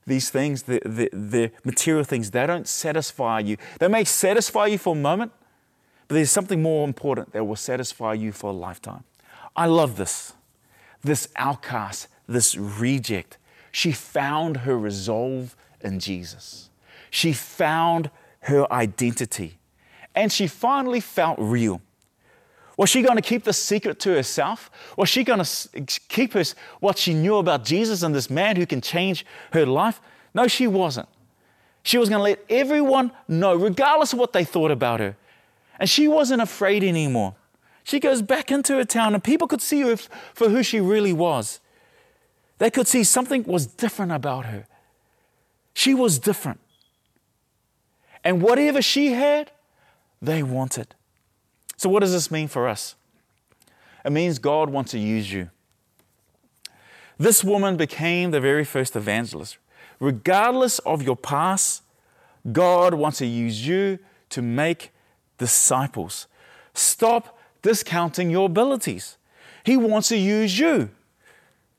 these 0.08 0.30
things, 0.30 0.63
the, 0.63 0.80
the, 0.86 1.10
the 1.12 1.52
material 1.65 2.04
things, 2.06 2.32
they 2.32 2.47
don't 2.47 2.67
satisfy 2.67 3.39
you. 3.39 3.58
They 3.80 3.89
may 3.89 4.06
satisfy 4.06 4.67
you 4.67 4.78
for 4.78 4.95
a 4.95 5.00
moment, 5.00 5.34
but 6.08 6.15
there's 6.15 6.32
something 6.32 6.62
more 6.62 6.86
important 6.86 7.34
that 7.34 7.43
will 7.43 7.56
satisfy 7.56 8.13
you 8.13 8.32
for 8.32 8.50
a 8.50 8.54
lifetime. 8.54 9.04
I 9.56 9.65
love 9.65 9.98
this. 9.98 10.34
This 11.04 11.30
outcast, 11.36 12.08
this 12.28 12.56
reject. 12.56 13.38
She 13.72 13.91
found 13.91 14.58
her 14.58 14.78
resolve 14.78 15.56
in 15.82 16.00
Jesus. 16.00 16.70
She 17.10 17.34
found 17.34 18.10
her 18.41 18.72
identity. 18.72 19.58
And 20.15 20.32
she 20.32 20.48
finally 20.48 21.00
felt 21.00 21.38
real. 21.39 21.82
Was 22.78 22.89
she 22.89 23.02
going 23.02 23.15
to 23.15 23.22
keep 23.22 23.43
the 23.43 23.54
secret 23.54 24.00
to 24.02 24.13
herself? 24.13 24.70
Was 24.98 25.10
she 25.10 25.24
going 25.24 25.43
to 25.43 26.00
keep 26.08 26.34
her, 26.34 26.43
what 26.80 26.98
she 26.98 27.13
knew 27.13 27.38
about 27.38 27.65
Jesus 27.65 28.04
and 28.04 28.13
this 28.13 28.30
man 28.30 28.56
who 28.56 28.65
can 28.65 28.82
change 28.82 29.26
her 29.52 29.65
life? 29.65 30.00
No, 30.34 30.48
she 30.48 30.67
wasn't. 30.67 31.10
She 31.82 31.98
was 31.98 32.10
going 32.10 32.20
to 32.20 32.24
let 32.24 32.46
everyone 32.50 33.12
know, 33.28 33.56
regardless 33.56 34.13
of 34.13 34.20
what 34.20 34.34
they 34.34 34.43
thought 34.43 34.72
about 34.72 35.00
her. 35.00 35.15
And 35.80 35.90
she 35.90 36.08
wasn't 36.08 36.42
afraid 36.42 36.84
anymore. 36.84 37.36
She 37.84 38.00
goes 38.00 38.22
back 38.22 38.52
into 38.52 38.74
her 38.76 38.84
town, 38.84 39.13
and 39.13 39.24
people 39.24 39.48
could 39.48 39.62
see 39.62 39.82
her 39.82 39.96
for 40.34 40.50
who 40.50 40.62
she 40.62 40.80
really 40.80 41.13
was. 41.13 41.60
They 42.58 42.70
could 42.70 42.88
see 42.88 43.04
something 43.04 43.44
was 43.44 43.66
different 43.66 44.12
about 44.12 44.46
her. 44.48 44.68
She 45.74 45.94
was 45.94 46.20
different. 46.20 46.60
And 48.24 48.42
whatever 48.42 48.82
she 48.82 49.13
had, 49.13 49.52
they 50.22 50.44
wanted. 50.44 50.96
So, 51.78 51.88
what 51.90 52.00
does 52.00 52.12
this 52.12 52.32
mean 52.32 52.48
for 52.48 52.68
us? 52.68 52.96
It 54.04 54.12
means 54.12 54.40
God 54.40 54.70
wants 54.70 54.92
to 54.92 55.00
use 55.00 55.32
you. 55.32 55.50
This 57.18 57.44
woman 57.44 57.78
became 57.78 58.32
the 58.32 58.42
very 58.42 58.66
first 58.66 58.96
evangelist. 58.96 59.58
Regardless 60.00 60.80
of 60.80 61.02
your 61.02 61.16
past, 61.16 61.84
God 62.52 62.94
wants 62.94 63.20
to 63.20 63.26
use 63.26 63.66
you 63.66 64.00
to 64.30 64.42
make 64.42 64.92
disciples. 65.38 66.28
Stop 66.73 67.38
discounting 67.62 68.30
your 68.30 68.45
abilities. 68.45 69.17
He 69.63 69.78
wants 69.78 70.10
to 70.10 70.17
use 70.17 70.58
you. 70.58 70.89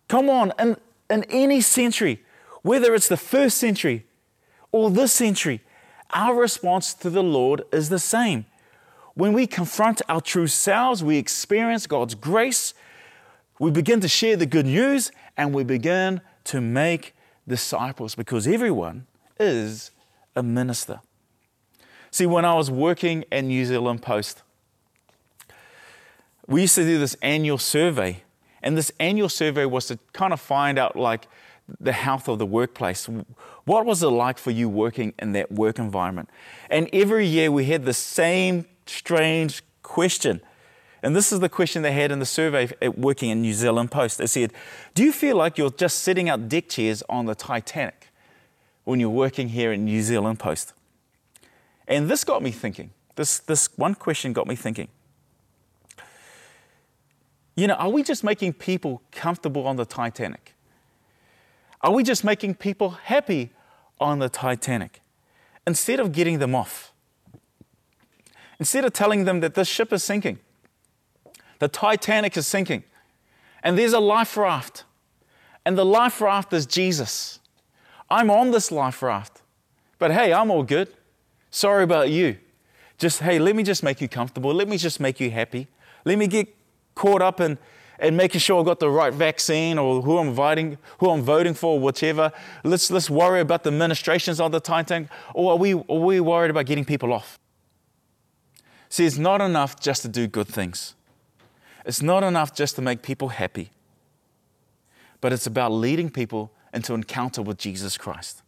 Come 0.08 0.28
on, 0.28 0.52
in, 0.58 0.76
in 1.10 1.24
any 1.24 1.60
century, 1.60 2.22
whether 2.62 2.94
it's 2.94 3.08
the 3.08 3.16
first 3.16 3.58
century 3.58 4.06
or 4.72 4.90
this 4.90 5.12
century, 5.12 5.60
our 6.12 6.34
response 6.34 6.94
to 6.94 7.10
the 7.10 7.22
Lord 7.22 7.62
is 7.72 7.88
the 7.88 7.98
same. 7.98 8.46
When 9.14 9.32
we 9.32 9.46
confront 9.46 10.00
our 10.08 10.20
true 10.20 10.46
selves, 10.46 11.02
we 11.02 11.18
experience 11.18 11.86
God's 11.86 12.14
grace, 12.14 12.72
we 13.58 13.70
begin 13.70 14.00
to 14.00 14.08
share 14.08 14.36
the 14.36 14.46
good 14.46 14.66
news, 14.66 15.10
and 15.36 15.52
we 15.52 15.64
begin 15.64 16.20
to 16.44 16.60
make 16.60 17.14
disciples 17.46 18.14
because 18.14 18.46
everyone 18.46 19.06
is 19.40 19.90
a 20.36 20.42
minister. 20.42 21.00
See, 22.10 22.26
when 22.26 22.44
I 22.44 22.54
was 22.54 22.70
working 22.70 23.24
at 23.30 23.44
New 23.44 23.64
Zealand 23.64 24.02
Post, 24.02 24.42
we 26.46 26.62
used 26.62 26.74
to 26.76 26.84
do 26.84 26.98
this 26.98 27.16
annual 27.20 27.58
survey, 27.58 28.22
and 28.62 28.76
this 28.76 28.90
annual 28.98 29.28
survey 29.28 29.66
was 29.66 29.86
to 29.86 29.98
kind 30.12 30.32
of 30.32 30.40
find 30.40 30.78
out 30.78 30.96
like 30.96 31.28
the 31.80 31.92
health 31.92 32.28
of 32.28 32.38
the 32.38 32.46
workplace. 32.46 33.08
What 33.64 33.84
was 33.84 34.02
it 34.02 34.08
like 34.08 34.38
for 34.38 34.50
you 34.50 34.68
working 34.68 35.12
in 35.18 35.32
that 35.32 35.52
work 35.52 35.78
environment? 35.78 36.30
And 36.70 36.88
every 36.92 37.26
year 37.26 37.52
we 37.52 37.66
had 37.66 37.84
the 37.84 37.92
same 37.92 38.64
strange 38.86 39.62
question. 39.82 40.40
And 41.02 41.14
this 41.14 41.30
is 41.30 41.40
the 41.40 41.48
question 41.48 41.82
they 41.82 41.92
had 41.92 42.10
in 42.10 42.18
the 42.18 42.26
survey 42.26 42.70
at 42.82 42.98
working 42.98 43.30
in 43.30 43.42
New 43.42 43.52
Zealand 43.52 43.90
Post. 43.90 44.18
They 44.18 44.26
said, 44.26 44.52
Do 44.94 45.04
you 45.04 45.12
feel 45.12 45.36
like 45.36 45.58
you're 45.58 45.70
just 45.70 46.00
sitting 46.00 46.28
out 46.28 46.48
deck 46.48 46.68
chairs 46.68 47.02
on 47.08 47.26
the 47.26 47.34
Titanic 47.34 48.08
when 48.84 48.98
you're 48.98 49.10
working 49.10 49.50
here 49.50 49.72
in 49.72 49.84
New 49.84 50.02
Zealand 50.02 50.38
Post? 50.40 50.72
And 51.88 52.08
this 52.08 52.22
got 52.22 52.42
me 52.42 52.52
thinking. 52.52 52.90
This, 53.16 53.40
this 53.40 53.70
one 53.76 53.94
question 53.94 54.32
got 54.32 54.46
me 54.46 54.54
thinking. 54.54 54.88
You 57.56 57.66
know, 57.66 57.74
are 57.74 57.88
we 57.88 58.04
just 58.04 58.22
making 58.22 58.52
people 58.52 59.02
comfortable 59.10 59.66
on 59.66 59.74
the 59.74 59.84
Titanic? 59.84 60.54
Are 61.80 61.90
we 61.90 62.04
just 62.04 62.22
making 62.22 62.54
people 62.54 62.90
happy 62.90 63.50
on 63.98 64.20
the 64.20 64.28
Titanic 64.28 65.00
instead 65.66 65.98
of 65.98 66.12
getting 66.12 66.38
them 66.38 66.54
off? 66.54 66.92
Instead 68.60 68.84
of 68.84 68.92
telling 68.92 69.24
them 69.24 69.40
that 69.40 69.54
this 69.54 69.66
ship 69.68 69.92
is 69.92 70.04
sinking, 70.04 70.38
the 71.58 71.68
Titanic 71.68 72.36
is 72.36 72.46
sinking, 72.46 72.84
and 73.62 73.78
there's 73.78 73.92
a 73.92 74.00
life 74.00 74.36
raft, 74.36 74.84
and 75.64 75.76
the 75.78 75.84
life 75.84 76.20
raft 76.20 76.52
is 76.52 76.66
Jesus. 76.66 77.40
I'm 78.10 78.30
on 78.30 78.50
this 78.50 78.70
life 78.70 79.02
raft, 79.02 79.42
but 79.98 80.12
hey, 80.12 80.32
I'm 80.32 80.50
all 80.50 80.62
good. 80.62 80.88
Sorry 81.50 81.84
about 81.84 82.10
you. 82.10 82.38
Just, 82.98 83.20
hey, 83.20 83.38
let 83.38 83.54
me 83.54 83.62
just 83.62 83.82
make 83.82 84.00
you 84.00 84.08
comfortable. 84.08 84.52
Let 84.52 84.68
me 84.68 84.76
just 84.76 85.00
make 85.00 85.20
you 85.20 85.30
happy. 85.30 85.68
Let 86.04 86.18
me 86.18 86.26
get 86.26 86.54
caught 86.94 87.22
up 87.22 87.40
in 87.40 87.58
and 88.00 88.16
making 88.16 88.40
sure 88.40 88.60
I 88.60 88.64
got 88.64 88.80
the 88.80 88.90
right 88.90 89.12
vaccine 89.12 89.78
or 89.78 90.02
who 90.02 90.18
I'm 90.18 90.32
voting, 90.32 90.78
who 90.98 91.10
I'm 91.10 91.22
voting 91.22 91.54
for, 91.54 91.80
whichever. 91.80 92.32
Let's, 92.62 92.90
let's 92.90 93.10
worry 93.10 93.40
about 93.40 93.64
the 93.64 93.72
ministrations 93.72 94.40
of 94.40 94.52
the 94.52 94.60
Titanic. 94.60 95.08
Or 95.34 95.52
are 95.52 95.56
we, 95.56 95.74
are 95.74 95.78
we 95.78 96.20
worried 96.20 96.50
about 96.50 96.66
getting 96.66 96.84
people 96.84 97.12
off? 97.12 97.38
See, 98.88 99.04
it's 99.04 99.18
not 99.18 99.40
enough 99.40 99.80
just 99.80 100.02
to 100.02 100.08
do 100.08 100.26
good 100.26 100.48
things. 100.48 100.94
It's 101.84 102.02
not 102.02 102.22
enough 102.22 102.54
just 102.54 102.76
to 102.76 102.82
make 102.82 103.02
people 103.02 103.30
happy. 103.30 103.70
But 105.20 105.32
it's 105.32 105.46
about 105.46 105.72
leading 105.72 106.10
people 106.10 106.52
into 106.72 106.94
encounter 106.94 107.42
with 107.42 107.58
Jesus 107.58 107.96
Christ. 107.96 108.42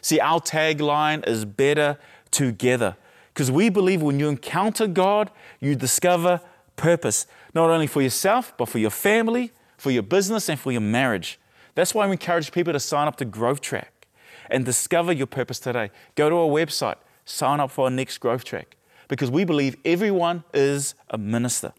See, 0.00 0.20
our 0.20 0.40
tagline 0.40 1.26
is 1.26 1.44
better 1.44 1.98
together. 2.34 2.96
Because 3.32 3.50
we 3.50 3.68
believe 3.68 4.02
when 4.02 4.20
you 4.20 4.28
encounter 4.28 4.86
God, 4.86 5.30
you 5.60 5.74
discover 5.74 6.40
purpose, 6.76 7.26
not 7.54 7.70
only 7.70 7.86
for 7.86 8.02
yourself, 8.02 8.52
but 8.56 8.68
for 8.68 8.78
your 8.78 8.90
family, 8.90 9.52
for 9.76 9.90
your 9.90 10.02
business, 10.02 10.48
and 10.48 10.58
for 10.58 10.72
your 10.72 10.80
marriage. 10.80 11.38
That's 11.74 11.94
why 11.94 12.06
we 12.06 12.12
encourage 12.12 12.52
people 12.52 12.72
to 12.72 12.80
sign 12.80 13.08
up 13.08 13.16
to 13.16 13.24
Growth 13.24 13.60
Track 13.60 14.06
and 14.50 14.64
discover 14.64 15.12
your 15.12 15.26
purpose 15.26 15.58
today. 15.58 15.90
Go 16.14 16.28
to 16.28 16.36
our 16.36 16.48
website, 16.48 16.96
sign 17.24 17.60
up 17.60 17.70
for 17.70 17.86
our 17.86 17.90
next 17.90 18.18
Growth 18.18 18.44
Track 18.44 18.76
because 19.08 19.30
we 19.30 19.44
believe 19.44 19.76
everyone 19.84 20.44
is 20.52 20.94
a 21.10 21.18
minister. 21.18 21.72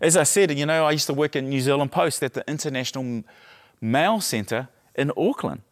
As 0.00 0.16
I 0.16 0.22
said, 0.22 0.56
you 0.56 0.66
know, 0.66 0.84
I 0.84 0.92
used 0.92 1.06
to 1.08 1.14
work 1.14 1.34
at 1.34 1.42
New 1.42 1.60
Zealand 1.60 1.90
Post 1.90 2.22
at 2.22 2.34
the 2.34 2.44
International 2.48 3.24
Mail 3.80 4.20
Centre 4.20 4.68
in 4.94 5.10
Auckland. 5.16 5.62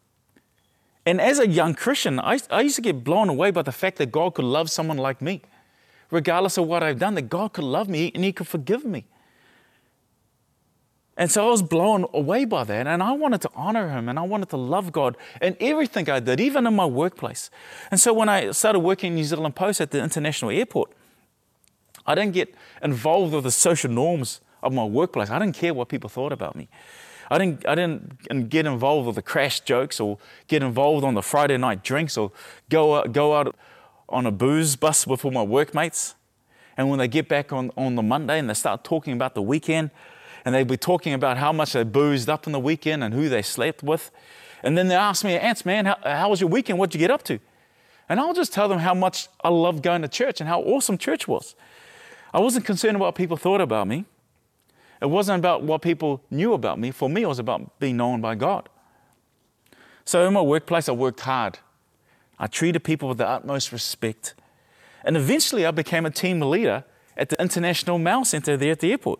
And 1.07 1.21
as 1.21 1.39
a 1.39 1.47
young 1.47 1.73
Christian, 1.73 2.19
I, 2.19 2.37
I 2.49 2.59
used 2.59 2.75
to 2.75 2.81
get 2.81 3.01
blown 3.01 3.29
away 3.29 3.49
by 3.49 3.61
the 3.61 3.71
fact 3.71 3.97
that 3.97 4.11
God 4.11 4.33
could 4.33 4.43
love 4.43 4.69
someone 4.69 4.97
like 4.97 5.21
me, 5.21 5.41
regardless 6.11 6.57
of 6.57 6.67
what 6.67 6.83
I've 6.83 6.99
done, 6.99 7.15
that 7.15 7.29
God 7.29 7.53
could 7.53 7.63
love 7.63 7.87
me 7.87 8.11
and 8.13 8.25
He 8.25 8.33
could 8.33 8.45
forgive 8.45 8.83
me. 8.83 9.05
And 11.15 11.31
so 11.31 11.47
I 11.47 11.49
was 11.49 11.61
blown 11.61 12.05
away 12.13 12.43
by 12.43 12.65
that. 12.65 12.87
And 12.87 13.01
I 13.01 13.13
wanted 13.13 13.39
to 13.43 13.49
honor 13.55 13.87
him 13.89 14.09
and 14.09 14.19
I 14.19 14.21
wanted 14.21 14.49
to 14.49 14.57
love 14.57 14.91
God 14.91 15.15
in 15.41 15.55
everything 15.61 16.09
I 16.09 16.19
did, 16.19 16.41
even 16.41 16.67
in 16.67 16.75
my 16.75 16.85
workplace. 16.85 17.49
And 17.89 17.99
so 18.01 18.13
when 18.13 18.27
I 18.27 18.51
started 18.51 18.79
working 18.79 19.13
in 19.13 19.15
New 19.15 19.23
Zealand 19.23 19.55
Post 19.55 19.79
at 19.79 19.91
the 19.91 20.03
international 20.03 20.51
airport, 20.51 20.91
I 22.05 22.15
didn't 22.15 22.33
get 22.33 22.53
involved 22.83 23.33
with 23.33 23.45
the 23.45 23.51
social 23.51 23.89
norms 23.89 24.41
of 24.61 24.73
my 24.73 24.83
workplace. 24.83 25.29
I 25.29 25.39
didn't 25.39 25.55
care 25.55 25.73
what 25.73 25.87
people 25.87 26.09
thought 26.09 26.33
about 26.33 26.55
me. 26.55 26.67
I 27.29 27.37
didn't, 27.37 27.67
I 27.67 27.75
didn't 27.75 28.49
get 28.49 28.65
involved 28.65 29.07
with 29.07 29.15
the 29.15 29.21
crash 29.21 29.59
jokes 29.61 29.99
or 29.99 30.17
get 30.47 30.63
involved 30.63 31.03
on 31.03 31.13
the 31.13 31.21
Friday 31.21 31.57
night 31.57 31.83
drinks 31.83 32.17
or 32.17 32.31
go 32.69 32.95
out, 32.95 33.11
go 33.11 33.35
out 33.35 33.55
on 34.09 34.25
a 34.25 34.31
booze 34.31 34.75
bus 34.75 35.05
with 35.05 35.25
all 35.25 35.31
my 35.31 35.43
workmates. 35.43 36.15
And 36.77 36.89
when 36.89 36.99
they 36.99 37.07
get 37.07 37.27
back 37.27 37.51
on, 37.51 37.71
on 37.75 37.95
the 37.95 38.03
Monday 38.03 38.39
and 38.39 38.49
they 38.49 38.53
start 38.53 38.83
talking 38.83 39.13
about 39.13 39.35
the 39.35 39.41
weekend, 39.41 39.91
and 40.45 40.55
they'd 40.55 40.65
be 40.67 40.77
talking 40.77 41.13
about 41.13 41.37
how 41.37 41.51
much 41.51 41.73
they 41.73 41.83
boozed 41.83 42.29
up 42.29 42.47
in 42.47 42.53
the 42.53 42.59
weekend 42.59 43.03
and 43.03 43.13
who 43.13 43.27
they 43.27 43.41
slept 43.41 43.83
with. 43.83 44.11
And 44.63 44.77
then 44.77 44.87
they 44.87 44.95
ask 44.95 45.25
me, 45.25 45.37
Ants, 45.37 45.65
man, 45.65 45.87
how, 45.87 45.97
how 46.03 46.29
was 46.29 46.39
your 46.39 46.49
weekend? 46.49 46.79
What'd 46.79 46.95
you 46.95 46.99
get 46.99 47.11
up 47.11 47.23
to? 47.23 47.39
And 48.07 48.17
I'll 48.17 48.33
just 48.33 48.53
tell 48.53 48.69
them 48.69 48.79
how 48.79 48.93
much 48.93 49.27
I 49.43 49.49
loved 49.49 49.83
going 49.83 50.03
to 50.03 50.07
church 50.07 50.39
and 50.39 50.47
how 50.47 50.61
awesome 50.61 50.97
church 50.97 51.27
was. 51.27 51.53
I 52.33 52.39
wasn't 52.39 52.65
concerned 52.65 52.95
about 52.95 53.05
what 53.07 53.15
people 53.15 53.35
thought 53.35 53.59
about 53.59 53.87
me. 53.87 54.05
It 55.01 55.07
wasn't 55.07 55.39
about 55.39 55.63
what 55.63 55.81
people 55.81 56.23
knew 56.31 56.53
about 56.53 56.79
me. 56.79 56.91
For 56.91 57.09
me, 57.09 57.23
it 57.23 57.27
was 57.27 57.39
about 57.39 57.79
being 57.79 57.97
known 57.97 58.21
by 58.21 58.35
God. 58.35 58.69
So 60.05 60.25
in 60.25 60.33
my 60.33 60.41
workplace, 60.41 60.89
I 60.89 60.93
worked 60.93 61.21
hard. 61.21 61.59
I 62.39 62.47
treated 62.47 62.83
people 62.83 63.09
with 63.09 63.17
the 63.17 63.27
utmost 63.27 63.71
respect. 63.71 64.33
And 65.03 65.17
eventually, 65.17 65.65
I 65.65 65.71
became 65.71 66.05
a 66.05 66.09
team 66.09 66.41
leader 66.41 66.83
at 67.15 67.29
the 67.29 67.41
International 67.41 67.97
Mail 67.97 68.23
Center 68.25 68.57
there 68.57 68.71
at 68.71 68.79
the 68.79 68.91
airport. 68.91 69.19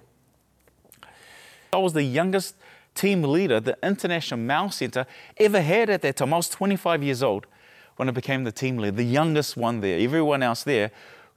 I 1.74 1.78
was 1.78 1.94
the 1.94 2.04
youngest 2.04 2.56
team 2.96 3.24
leader 3.24 3.60
the 3.60 3.78
International 3.84 4.40
Mail 4.40 4.70
Center 4.70 5.06
ever 5.38 5.62
had 5.62 5.90
at 5.90 6.02
that 6.02 6.16
time. 6.16 6.34
I 6.34 6.38
was 6.38 6.50
25 6.50 7.04
years 7.04 7.22
old 7.22 7.46
when 7.96 8.08
I 8.08 8.12
became 8.12 8.44
the 8.44 8.52
team 8.52 8.78
leader, 8.78 8.96
the 8.96 9.04
youngest 9.04 9.58
one 9.58 9.82
there. 9.82 10.00
Everyone 10.00 10.44
else 10.44 10.64
there, 10.64 10.92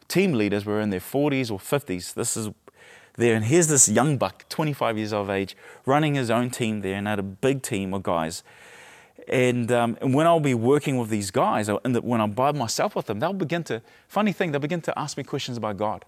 team 0.09 0.33
leaders, 0.33 0.65
were 0.65 0.81
in 0.81 0.91
their 0.91 1.01
40s 1.01 1.51
or 1.51 1.59
50s. 1.59 2.15
This 2.15 2.37
is 2.37 2.51
there. 3.17 3.35
And 3.35 3.45
here's 3.45 3.69
this 3.69 3.89
young 3.89 4.17
buck, 4.17 4.49
25 4.49 4.99
years 4.99 5.13
of 5.13 5.31
age, 5.31 5.57
running 5.87 6.15
his 6.15 6.31
own 6.31 6.51
team 6.51 6.81
there 6.81 6.97
and 6.97 7.07
had 7.07 7.19
a 7.19 7.25
big 7.25 7.63
team 7.63 7.95
of 7.95 8.03
guys. 8.03 8.43
And, 9.29 9.71
um, 9.71 9.97
and 10.01 10.15
when 10.15 10.27
I'll 10.27 10.41
be 10.41 10.55
working 10.55 10.99
with 10.99 11.09
these 11.09 11.31
guys, 11.31 11.69
and 11.69 11.97
when 12.03 12.21
I'm 12.21 12.33
by 12.33 12.53
myself 12.53 12.97
with 12.97 13.07
them, 13.07 13.21
they'll 13.21 13.33
begin 13.33 13.63
to, 13.65 13.83
funny 14.09 14.33
thing, 14.33 14.51
they'll 14.51 14.61
begin 14.61 14.81
to 14.83 14.99
ask 14.99 15.17
me 15.17 15.23
questions 15.23 15.57
about 15.57 15.77
God. 15.77 16.05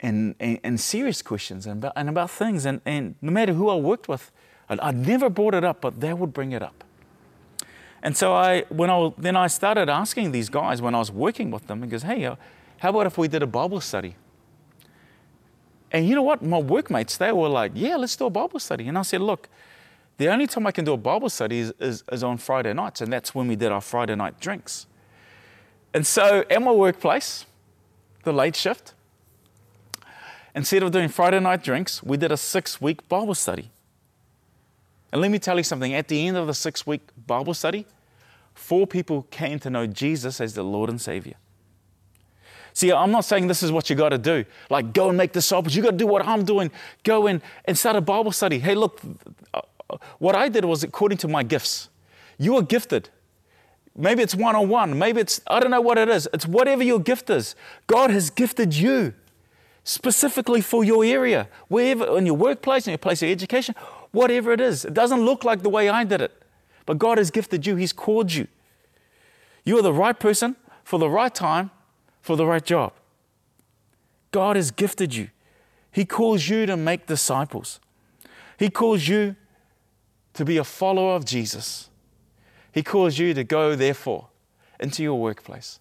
And, 0.00 0.34
and, 0.38 0.60
and 0.62 0.78
serious 0.78 1.22
questions 1.22 1.66
and 1.66 1.78
about, 1.82 1.92
and 1.96 2.08
about 2.08 2.30
things. 2.30 2.66
And, 2.66 2.82
and 2.84 3.14
no 3.22 3.32
matter 3.32 3.54
who 3.54 3.70
I 3.70 3.76
worked 3.76 4.08
with, 4.08 4.30
I, 4.68 4.76
I 4.82 4.90
never 4.90 5.30
brought 5.30 5.54
it 5.54 5.64
up, 5.64 5.80
but 5.80 6.00
they 6.00 6.12
would 6.12 6.34
bring 6.34 6.52
it 6.52 6.62
up. 6.62 6.84
And 8.02 8.16
so 8.16 8.34
I, 8.34 8.62
when 8.68 8.90
I, 8.90 9.12
then 9.16 9.36
I 9.36 9.46
started 9.46 9.88
asking 9.88 10.32
these 10.32 10.48
guys 10.48 10.82
when 10.82 10.94
I 10.94 10.98
was 10.98 11.10
working 11.10 11.50
with 11.50 11.66
them, 11.66 11.82
and 11.82 11.90
goes, 11.90 12.02
hey, 12.02 12.26
uh, 12.26 12.36
how 12.78 12.90
about 12.90 13.06
if 13.06 13.16
we 13.16 13.28
did 13.28 13.42
a 13.42 13.46
Bible 13.46 13.80
study? 13.80 14.16
And 15.92 16.08
you 16.08 16.14
know 16.14 16.22
what? 16.22 16.42
My 16.42 16.58
workmates, 16.58 17.16
they 17.16 17.32
were 17.32 17.48
like, 17.48 17.72
yeah, 17.74 17.96
let's 17.96 18.16
do 18.16 18.26
a 18.26 18.30
Bible 18.30 18.58
study. 18.58 18.88
And 18.88 18.98
I 18.98 19.02
said, 19.02 19.20
look, 19.20 19.48
the 20.18 20.28
only 20.28 20.46
time 20.46 20.66
I 20.66 20.72
can 20.72 20.84
do 20.84 20.94
a 20.94 20.96
Bible 20.96 21.28
study 21.28 21.58
is, 21.58 21.72
is, 21.78 22.02
is 22.10 22.24
on 22.24 22.38
Friday 22.38 22.72
nights, 22.72 23.00
and 23.00 23.12
that's 23.12 23.34
when 23.34 23.48
we 23.48 23.56
did 23.56 23.70
our 23.70 23.80
Friday 23.80 24.14
night 24.14 24.40
drinks. 24.40 24.86
And 25.92 26.06
so 26.06 26.44
at 26.50 26.62
my 26.62 26.72
workplace, 26.72 27.44
the 28.24 28.32
late 28.32 28.56
shift, 28.56 28.94
instead 30.54 30.82
of 30.82 30.90
doing 30.90 31.08
Friday 31.08 31.40
night 31.40 31.62
drinks, 31.62 32.02
we 32.02 32.16
did 32.16 32.32
a 32.32 32.36
six 32.36 32.80
week 32.80 33.08
Bible 33.08 33.34
study. 33.34 33.70
And 35.12 35.20
let 35.20 35.30
me 35.30 35.38
tell 35.38 35.56
you 35.56 35.62
something 35.62 35.94
at 35.94 36.08
the 36.08 36.26
end 36.26 36.36
of 36.36 36.46
the 36.46 36.54
six 36.54 36.86
week 36.86 37.02
Bible 37.26 37.54
study, 37.54 37.86
four 38.54 38.86
people 38.86 39.26
came 39.30 39.58
to 39.60 39.70
know 39.70 39.86
Jesus 39.86 40.40
as 40.40 40.54
the 40.54 40.64
Lord 40.64 40.90
and 40.90 41.00
Savior. 41.00 41.34
See, 42.76 42.92
I'm 42.92 43.10
not 43.10 43.24
saying 43.24 43.46
this 43.46 43.62
is 43.62 43.72
what 43.72 43.88
you 43.88 43.96
got 43.96 44.10
to 44.10 44.18
do. 44.18 44.44
Like, 44.68 44.92
go 44.92 45.08
and 45.08 45.16
make 45.16 45.32
disciples. 45.32 45.74
You 45.74 45.82
got 45.82 45.92
to 45.92 45.96
do 45.96 46.06
what 46.06 46.26
I'm 46.26 46.44
doing. 46.44 46.70
Go 47.04 47.26
in 47.26 47.40
and 47.64 47.78
start 47.78 47.96
a 47.96 48.02
Bible 48.02 48.32
study. 48.32 48.58
Hey, 48.58 48.74
look, 48.74 49.00
uh, 49.54 49.62
what 50.18 50.36
I 50.36 50.50
did 50.50 50.66
was 50.66 50.82
according 50.82 51.16
to 51.18 51.28
my 51.28 51.42
gifts. 51.42 51.88
You 52.36 52.54
are 52.56 52.62
gifted. 52.62 53.08
Maybe 53.96 54.22
it's 54.22 54.34
one 54.34 54.54
on 54.54 54.68
one. 54.68 54.98
Maybe 54.98 55.22
it's, 55.22 55.40
I 55.46 55.58
don't 55.58 55.70
know 55.70 55.80
what 55.80 55.96
it 55.96 56.10
is. 56.10 56.28
It's 56.34 56.46
whatever 56.46 56.82
your 56.82 57.00
gift 57.00 57.30
is. 57.30 57.56
God 57.86 58.10
has 58.10 58.28
gifted 58.28 58.74
you 58.76 59.14
specifically 59.82 60.60
for 60.60 60.84
your 60.84 61.02
area, 61.02 61.48
wherever, 61.68 62.18
in 62.18 62.26
your 62.26 62.36
workplace, 62.36 62.86
in 62.86 62.90
your 62.90 62.98
place 62.98 63.22
of 63.22 63.30
education, 63.30 63.74
whatever 64.10 64.52
it 64.52 64.60
is. 64.60 64.84
It 64.84 64.92
doesn't 64.92 65.24
look 65.24 65.44
like 65.44 65.62
the 65.62 65.70
way 65.70 65.88
I 65.88 66.04
did 66.04 66.20
it, 66.20 66.42
but 66.84 66.98
God 66.98 67.16
has 67.16 67.30
gifted 67.30 67.66
you. 67.66 67.76
He's 67.76 67.94
called 67.94 68.34
you. 68.34 68.48
You 69.64 69.78
are 69.78 69.82
the 69.82 69.94
right 69.94 70.20
person 70.20 70.56
for 70.84 70.98
the 70.98 71.08
right 71.08 71.34
time 71.34 71.70
for 72.26 72.34
the 72.34 72.44
right 72.44 72.64
job. 72.64 72.92
God 74.32 74.56
has 74.56 74.72
gifted 74.72 75.14
you. 75.14 75.28
He 75.92 76.04
calls 76.04 76.48
you 76.48 76.66
to 76.66 76.76
make 76.76 77.06
disciples. 77.06 77.78
He 78.58 78.68
calls 78.68 79.06
you 79.06 79.36
to 80.34 80.44
be 80.44 80.56
a 80.56 80.64
follower 80.64 81.14
of 81.14 81.24
Jesus. 81.24 81.88
He 82.72 82.82
calls 82.82 83.16
you 83.16 83.32
to 83.32 83.44
go, 83.44 83.76
therefore, 83.76 84.26
into 84.80 85.04
your 85.04 85.20
workplace. 85.20 85.78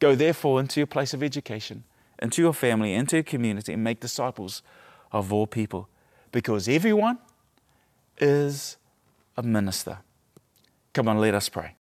Go, 0.00 0.16
therefore, 0.16 0.58
into 0.58 0.80
your 0.80 0.88
place 0.88 1.14
of 1.14 1.22
education, 1.22 1.84
into 2.20 2.42
your 2.42 2.52
family, 2.52 2.92
into 2.92 3.14
your 3.14 3.22
community, 3.22 3.72
and 3.72 3.84
make 3.84 4.00
disciples 4.00 4.62
of 5.12 5.32
all 5.32 5.46
people. 5.46 5.88
Because 6.32 6.66
everyone 6.68 7.18
is 8.18 8.76
a 9.36 9.42
minister. 9.44 9.98
Come 10.92 11.06
on, 11.06 11.20
let 11.20 11.36
us 11.36 11.48
pray. 11.48 11.76